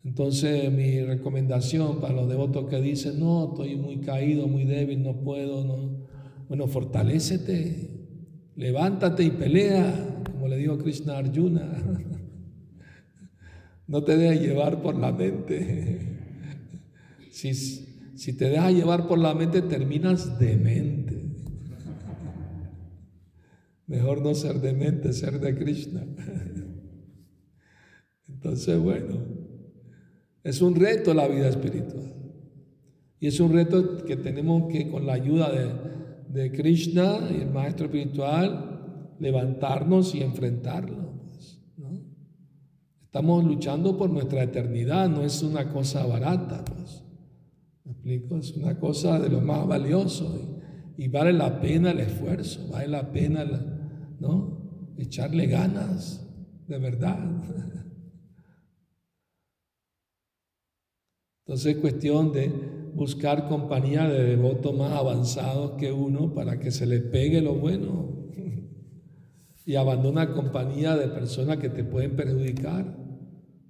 Entonces 0.08 0.72
mi 0.72 1.02
recomendación 1.04 2.00
para 2.00 2.14
los 2.14 2.30
devotos 2.30 2.70
que 2.70 2.80
dicen, 2.82 3.20
no, 3.20 3.50
estoy 3.50 3.76
muy 3.76 3.98
caído, 3.98 4.48
muy 4.48 4.64
débil, 4.64 5.04
no 5.04 5.18
puedo, 5.18 5.66
no. 5.66 6.08
Bueno, 6.48 6.66
fortalécete, 6.68 7.90
levántate 8.56 9.26
y 9.26 9.32
pelea, 9.32 10.24
como 10.32 10.48
le 10.48 10.56
dijo 10.58 10.78
Krishna 10.78 11.18
Arjuna. 11.18 11.68
No 13.90 14.04
te 14.04 14.18
dejes 14.18 14.42
llevar 14.42 14.82
por 14.82 14.96
la 14.98 15.12
mente. 15.12 16.02
Si, 17.32 17.54
si 17.54 18.34
te 18.36 18.50
dejas 18.50 18.74
llevar 18.74 19.08
por 19.08 19.20
la 19.20 19.34
mente, 19.36 19.62
terminas 19.62 20.40
demente. 20.40 21.22
Mejor 23.88 24.22
no 24.22 24.34
ser 24.34 24.60
demente, 24.60 25.14
ser 25.14 25.40
de 25.40 25.56
Krishna. 25.56 26.04
Entonces, 28.28 28.80
bueno, 28.80 29.47
es 30.48 30.62
un 30.62 30.76
reto 30.76 31.14
la 31.14 31.28
vida 31.28 31.50
espiritual. 31.50 32.14
Y 33.20 33.28
es 33.28 33.38
un 33.42 33.52
reto 33.52 34.06
que 34.06 34.16
tenemos 34.16 34.72
que, 34.72 34.90
con 34.90 35.06
la 35.06 35.14
ayuda 35.14 35.52
de, 35.52 36.52
Krishna 36.54 37.20
y 37.32 37.42
el 37.42 37.50
Maestro 37.50 37.88
Espiritual, 37.88 39.16
levantarnos 39.20 40.16
y 40.16 40.22
enfrentarlo. 40.22 41.12
Pues, 41.26 41.60
Estamos 43.04 43.44
luchando 43.44 43.98
por 43.98 44.10
nuestra 44.10 44.44
eternidad, 44.44 45.10
no 45.10 45.24
es 45.24 45.44
una 45.44 45.74
cosa 45.74 46.06
barata. 46.06 46.64
Pues. 46.64 47.04
¿Me 47.84 47.92
explico? 47.92 48.38
Es 48.38 48.56
una 48.56 48.80
cosa 48.80 49.20
de 49.20 49.28
lo 49.28 49.42
más 49.42 49.68
valioso 49.68 50.64
y, 50.96 51.10
vale 51.10 51.34
la 51.34 51.60
pena 51.60 51.92
el 51.92 52.00
esfuerzo, 52.00 52.70
vale 52.72 52.88
la 52.88 53.12
pena, 53.12 53.46
¿no? 54.22 54.94
Echarle 54.98 55.48
ganas, 55.48 56.26
de 56.68 56.78
verdad. 56.78 57.18
Entonces 61.48 61.76
es 61.76 61.82
cuestión 61.82 62.34
de 62.34 62.52
buscar 62.94 63.48
compañía 63.48 64.10
de 64.10 64.36
devotos 64.36 64.76
más 64.78 64.92
avanzados 64.92 65.78
que 65.80 65.94
uno 65.94 66.34
para 66.34 66.60
que 66.60 66.72
se 66.72 66.86
le 66.86 67.00
pegue 67.00 67.40
lo 67.40 67.56
bueno 67.56 68.34
y 69.66 69.76
abandona 69.76 70.34
compañía 70.34 70.98
de 70.98 71.08
personas 71.08 71.56
que 71.60 71.70
te 71.70 71.86
pueden 71.86 72.18
perjudicar 72.18 72.98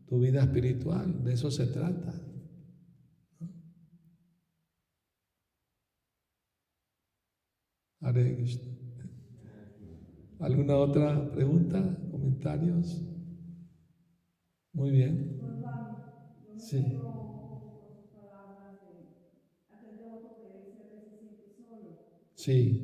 tu 0.08 0.18
vida 0.18 0.42
espiritual. 0.42 1.24
De 1.24 1.34
eso 1.34 1.52
se 1.52 1.68
trata. 1.68 2.20
¿Alguna 10.40 10.78
otra 10.78 11.32
pregunta? 11.32 11.96
¿Comentarios? 12.10 13.04
Muy 14.74 14.90
bien. 14.90 15.42
Sí. 16.58 16.84
Sí. 22.38 22.80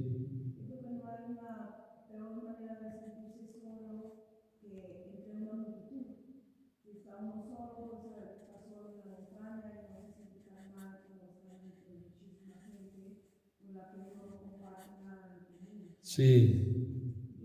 Sí. 16.01 16.67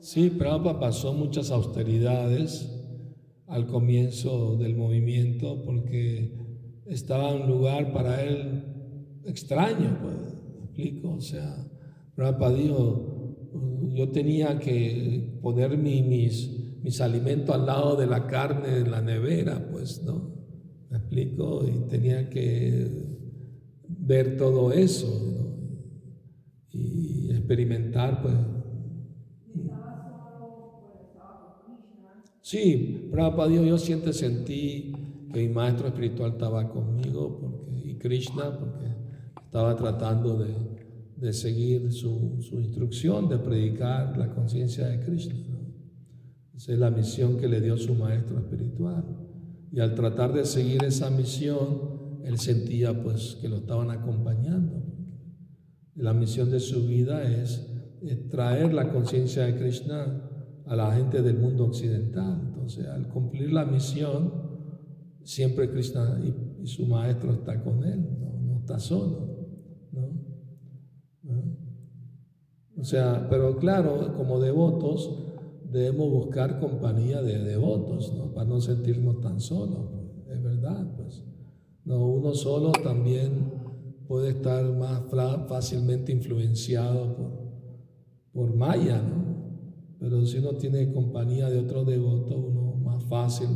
Sí, 0.01 0.31
Prabhupada 0.31 0.81
pasó 0.81 1.15
muchas 1.15 1.51
austeridades 1.53 2.69
al 3.47 3.67
comienzo 3.67 4.57
del 4.57 4.77
movimiento 4.77 5.63
porque 5.65 6.37
estaba 6.87 7.31
en 7.31 7.43
un 7.43 7.49
lugar 7.49 7.93
para 7.93 8.21
él 8.23 8.65
extraño, 9.25 9.99
pues, 10.03 10.37
¿me 10.59 10.65
explico? 10.65 11.13
O 11.13 11.21
sea, 11.21 11.67
Prabhupada 12.17 12.55
dijo, 12.55 13.39
yo 13.95 14.11
tenía 14.11 14.59
que 14.59 15.39
poner 15.41 15.79
mis, 15.79 16.51
mis 16.83 17.01
alimentos 17.01 17.55
al 17.55 17.67
lado 17.67 17.97
de 17.97 18.07
la 18.07 18.27
carne 18.27 18.69
de 18.69 18.91
la 18.91 19.01
nevera, 19.01 19.69
pues, 19.71 20.03
¿no? 20.03 20.35
¿Me 20.91 20.99
explico? 20.99 21.65
Y 21.67 21.89
tenía 21.89 22.29
que 22.29 23.22
ver 24.03 24.37
todo 24.37 24.73
eso. 24.73 25.09
Y 26.71 27.31
experimentar, 27.31 28.23
pues. 28.23 28.35
Sí, 32.41 33.09
Prabhupada 33.11 33.49
dijo, 33.49 33.65
yo 33.65 33.79
siempre 33.79 34.13
sentí 34.13 34.93
que 35.33 35.47
mi 35.47 35.55
maestro 35.55 35.89
espiritual 35.89 36.33
estaba 36.33 36.69
conmigo 36.69 37.39
porque, 37.41 37.89
y 37.89 37.95
Krishna, 37.99 38.59
porque 38.59 38.87
estaba 39.43 39.77
tratando 39.77 40.37
de, 40.39 40.53
de 41.17 41.33
seguir 41.33 41.93
su, 41.93 42.39
su, 42.43 42.61
instrucción, 42.61 43.29
de 43.29 43.39
predicar 43.39 44.19
la 44.19 44.35
conciencia 44.35 44.89
de 44.89 45.01
Krishna. 45.01 45.35
Esa 46.55 46.73
es 46.73 46.79
la 46.79 46.91
misión 46.91 47.39
que 47.39 47.49
le 47.49 47.61
dio 47.61 47.77
su 47.77 47.95
maestro 47.95 48.39
espiritual. 48.39 49.05
Y 49.73 49.81
al 49.81 49.95
tratar 49.95 50.35
de 50.35 50.45
seguir 50.45 50.85
esa 50.85 51.11
misión, 51.11 52.02
él 52.25 52.39
sentía 52.39 53.03
pues 53.03 53.39
que 53.41 53.49
lo 53.49 53.57
estaban 53.57 53.91
acompañando. 53.91 54.83
La 55.95 56.13
misión 56.13 56.51
de 56.51 56.61
su 56.61 56.87
vida 56.87 57.23
es, 57.23 57.69
traer 58.31 58.73
la 58.75 58.91
conciencia 58.91 59.45
de 59.45 59.57
Krishna 59.57 60.29
a 60.67 60.77
la 60.77 60.93
gente 60.95 61.23
del 61.23 61.39
mundo 61.39 61.67
occidental. 61.67 62.41
Entonces, 62.49 62.87
al 62.87 63.09
cumplir 63.09 63.53
la 63.53 63.65
misión, 63.65 64.33
siempre 65.23 65.71
Krishna 65.71 66.21
y, 66.25 66.67
su 66.67 66.87
maestro 66.87 67.33
está 67.33 67.61
con 67.61 67.83
él, 67.83 68.07
no, 68.21 68.41
no 68.41 68.59
está 68.61 68.79
solo. 68.79 69.33
O 72.83 72.85
sea, 72.85 73.29
pero 73.31 73.59
claro, 73.59 74.13
como 74.17 74.41
devotos 74.41 75.09
debemos 75.71 76.11
buscar 76.11 76.59
compañía 76.59 77.23
de 77.23 77.39
devotos, 77.39 78.13
¿no? 78.13 78.33
Para 78.35 78.49
no 78.49 78.61
sentirnos 78.61 79.21
tan 79.21 79.41
solos, 79.41 79.89
pues, 79.93 80.37
es 80.37 80.43
verdad, 80.43 80.93
pues. 80.97 81.25
No, 81.85 82.07
uno 82.07 82.35
solo 82.35 82.73
también 82.73 83.53
puede 84.07 84.31
estar 84.31 84.65
más 84.73 85.03
fácilmente 85.49 86.13
influenciado 86.13 87.17
por, 87.17 87.33
por 88.33 88.55
Maya. 88.55 89.03
Pero 89.99 90.25
si 90.27 90.39
uno 90.39 90.55
tiene 90.55 90.93
compañía 90.93 91.49
de 91.49 91.59
otro 91.59 91.85
devoto, 91.85 92.37
uno 92.37 92.77
más 92.77 93.05
fácil 93.05 93.49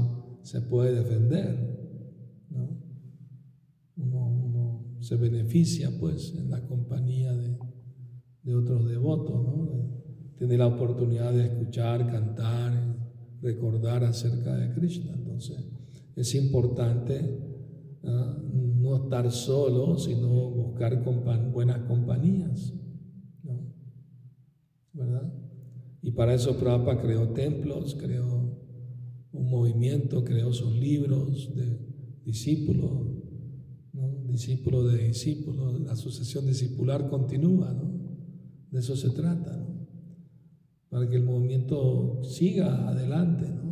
se 0.42 0.60
puede 0.60 0.94
defender, 0.94 2.46
¿no? 2.50 2.80
Uno, 3.96 4.26
uno 4.28 4.96
se 5.00 5.16
beneficia, 5.16 5.90
pues, 5.98 6.34
en 6.36 6.50
la 6.50 6.64
compañía 6.66 7.32
de 7.32 7.56
de 8.46 8.54
otros 8.54 8.88
devotos, 8.88 9.44
¿no? 9.44 9.68
Tiene 10.38 10.56
la 10.56 10.68
oportunidad 10.68 11.32
de 11.32 11.46
escuchar, 11.46 12.08
cantar, 12.08 12.96
recordar 13.42 14.04
acerca 14.04 14.54
de 14.54 14.72
Krishna. 14.72 15.14
Entonces, 15.14 15.56
es 16.14 16.34
importante 16.36 17.45
no 18.06 19.04
estar 19.04 19.30
solo, 19.30 19.98
sino 19.98 20.28
buscar 20.50 21.02
buenas 21.52 21.78
compañías, 21.88 22.72
¿no? 23.42 23.72
¿verdad? 24.92 25.32
Y 26.02 26.12
para 26.12 26.34
eso 26.34 26.56
Prabhupada 26.56 27.02
creó 27.02 27.32
templos, 27.32 27.96
creó 27.96 28.56
un 29.32 29.50
movimiento, 29.50 30.24
creó 30.24 30.52
sus 30.52 30.72
libros 30.76 31.54
de 31.54 31.78
discípulos, 32.24 33.08
¿no? 33.92 34.24
discípulo 34.30 34.84
de 34.84 35.08
discípulos, 35.08 35.80
la 35.80 35.96
sucesión 35.96 36.46
discipular 36.46 37.08
continúa, 37.08 37.72
¿no? 37.72 37.96
De 38.70 38.78
eso 38.78 38.96
se 38.96 39.10
trata, 39.10 39.56
¿no? 39.56 39.86
Para 40.88 41.08
que 41.08 41.16
el 41.16 41.24
movimiento 41.24 42.22
siga 42.22 42.88
adelante, 42.88 43.48
¿no? 43.48 43.65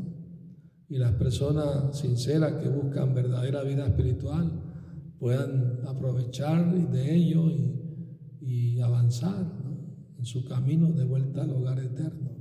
Y 0.95 0.99
las 0.99 1.11
personas 1.14 1.99
sinceras 1.99 2.53
que 2.62 2.68
buscan 2.68 3.12
verdadera 3.14 3.64
vida 3.64 3.84
espiritual 3.84 4.62
puedan 5.18 5.80
aprovechar 5.88 6.72
de 6.72 7.16
ello 7.16 7.51
y, 8.40 8.78
avanzar 8.80 9.45
en 10.18 10.24
su 10.24 10.45
camino 10.45 10.92
de 10.92 11.05
vuelta 11.05 11.42
al 11.42 11.51
hogar 11.51 11.80
eterno. 11.80 12.34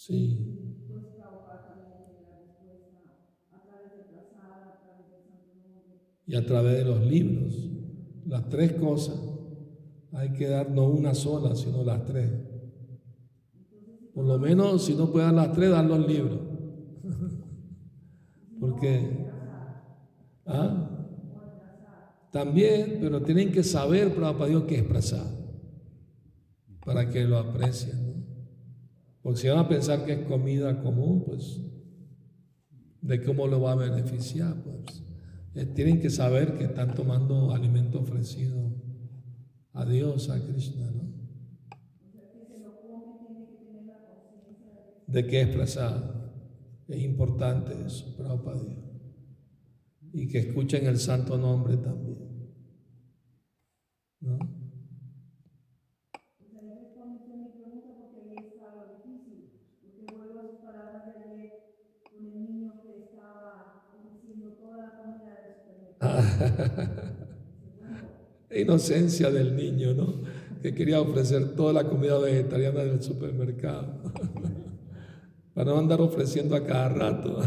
Sí. 0.00 0.56
Y 6.24 6.34
a 6.34 6.46
través 6.46 6.78
de 6.78 6.84
los 6.86 7.04
libros, 7.04 7.68
las 8.24 8.48
tres 8.48 8.72
cosas, 8.72 9.20
hay 10.12 10.32
que 10.32 10.48
dar 10.48 10.70
no 10.70 10.88
una 10.88 11.12
sola, 11.12 11.54
sino 11.54 11.84
las 11.84 12.06
tres. 12.06 12.30
Por 14.14 14.24
lo 14.24 14.38
menos, 14.38 14.86
si 14.86 14.94
no 14.94 15.12
puede 15.12 15.26
dar 15.26 15.34
las 15.34 15.52
tres, 15.52 15.68
dar 15.68 15.84
los 15.84 16.08
libros. 16.08 16.40
Porque, 18.58 19.26
¿ah? 20.46 21.18
También, 22.32 23.00
pero 23.02 23.20
tienen 23.20 23.52
que 23.52 23.62
saber, 23.62 24.14
para 24.14 24.46
Dios, 24.46 24.64
que 24.64 24.78
expresar, 24.78 25.26
para 26.86 27.10
que 27.10 27.24
lo 27.24 27.36
aprecien. 27.36 28.09
Porque 29.30 29.42
si 29.42 29.48
van 29.48 29.58
a 29.58 29.68
pensar 29.68 30.04
que 30.04 30.12
es 30.12 30.26
comida 30.26 30.82
común, 30.82 31.22
pues, 31.24 31.60
¿de 33.00 33.22
cómo 33.22 33.46
lo 33.46 33.60
va 33.60 33.70
a 33.70 33.76
beneficiar? 33.76 34.60
Pues, 34.64 35.04
eh, 35.54 35.66
tienen 35.66 36.00
que 36.00 36.10
saber 36.10 36.58
que 36.58 36.64
están 36.64 36.96
tomando 36.96 37.52
alimento 37.52 38.00
ofrecido 38.00 38.74
a 39.72 39.86
Dios, 39.86 40.30
a 40.30 40.44
Krishna, 40.44 40.90
¿no? 40.90 41.14
De 45.06 45.26
qué 45.28 45.42
expresar. 45.42 46.32
Es 46.88 47.00
importante 47.00 47.72
eso, 47.86 48.16
para 48.16 48.58
Dios. 48.58 48.78
Y 50.12 50.26
que 50.26 50.40
escuchen 50.40 50.88
el 50.88 50.98
santo 50.98 51.38
nombre 51.38 51.76
también. 51.76 52.18
¿No? 54.22 54.59
Inocencia 68.54 69.30
del 69.30 69.56
niño, 69.56 69.94
¿no? 69.94 70.20
Que 70.62 70.74
quería 70.74 71.00
ofrecer 71.00 71.54
toda 71.54 71.72
la 71.72 71.84
comida 71.84 72.18
vegetariana 72.18 72.80
del 72.80 73.02
supermercado. 73.02 73.94
Para 75.54 75.70
no 75.72 75.78
andar 75.78 76.00
ofreciendo 76.00 76.56
a 76.56 76.64
cada 76.64 76.88
rato. 76.88 77.38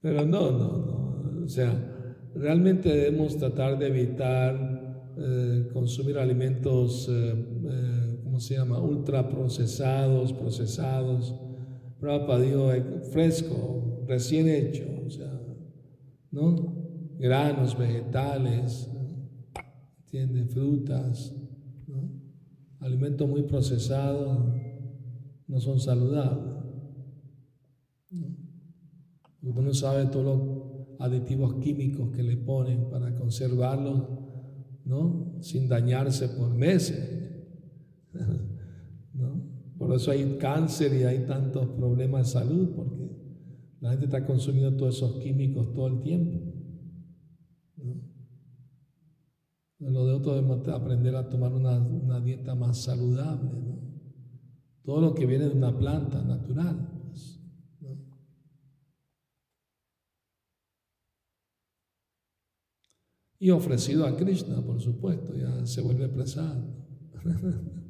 Pero 0.00 0.24
no, 0.24 0.50
no, 0.50 0.78
no. 0.78 1.44
O 1.44 1.48
sea, 1.48 1.74
realmente 2.34 2.88
debemos 2.88 3.36
tratar 3.36 3.78
de 3.78 3.88
evitar 3.88 5.12
eh, 5.18 5.68
consumir 5.74 6.16
alimentos, 6.18 7.06
eh, 7.10 7.34
eh, 7.34 8.20
¿cómo 8.24 8.40
se 8.40 8.54
llama? 8.54 8.80
Ultraprocesados, 8.80 10.32
procesados. 10.32 11.34
Para 12.00 12.38
Dios, 12.38 12.78
fresco, 13.12 13.89
recién 14.10 14.48
hecho, 14.48 14.84
o 15.06 15.08
sea, 15.08 15.40
¿no? 16.32 16.56
Granos, 17.16 17.78
vegetales, 17.78 18.90
¿entiende? 20.00 20.46
Frutas, 20.46 21.32
¿no? 21.86 22.10
Alimentos 22.80 23.28
muy 23.28 23.42
procesados 23.44 24.52
no 25.46 25.60
son 25.60 25.78
saludables. 25.78 26.56
Uno 29.42 29.62
no 29.62 29.74
sabe 29.74 30.06
todos 30.06 30.24
los 30.24 31.00
aditivos 31.00 31.54
químicos 31.54 32.10
que 32.10 32.24
le 32.24 32.36
ponen 32.36 32.90
para 32.90 33.14
conservarlos, 33.14 34.08
¿no? 34.84 35.36
Sin 35.40 35.68
dañarse 35.68 36.28
por 36.30 36.52
meses. 36.52 37.46
¿no? 39.14 39.50
Por 39.78 39.94
eso 39.94 40.10
hay 40.10 40.36
cáncer 40.38 40.94
y 40.94 41.04
hay 41.04 41.26
tantos 41.26 41.68
problemas 41.68 42.26
de 42.26 42.40
salud, 42.40 42.70
porque 42.76 42.99
la 43.80 43.90
gente 43.90 44.04
está 44.06 44.26
consumiendo 44.26 44.76
todos 44.76 44.96
esos 44.96 45.16
químicos 45.22 45.72
todo 45.72 45.88
el 45.88 46.02
tiempo. 46.02 46.38
Lo 49.78 50.04
de 50.04 50.12
otro 50.12 50.34
debemos 50.34 50.68
aprender 50.68 51.16
a 51.16 51.30
tomar 51.30 51.54
una, 51.54 52.20
dieta 52.20 52.54
más 52.54 52.82
saludable. 52.82 53.50
Todo 54.82 55.00
lo 55.00 55.14
que 55.14 55.24
viene 55.24 55.46
de 55.46 55.56
una 55.56 55.76
planta 55.76 56.22
natural. 56.22 56.90
Pues, 57.08 57.40
y 63.38 63.50
ofrecido 63.50 64.06
a 64.06 64.14
Krishna, 64.16 64.60
por 64.60 64.78
supuesto, 64.80 65.34
ya 65.34 65.64
se 65.64 65.80
vuelve 65.80 66.08
presado. 66.10 66.76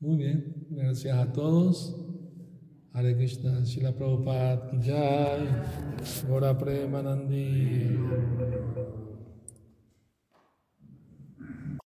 Muy 0.00 0.16
bien, 0.16 0.66
gracias 0.70 1.18
a 1.18 1.30
todos. 1.32 2.11
Hare 2.94 3.14
Krishna, 3.14 3.64
Srila 3.64 3.90
Prabhupada 3.90 4.68
Ki 4.68 4.76
Jai, 4.76 5.48
Gora 6.28 6.52
Premanandi. 6.52 7.96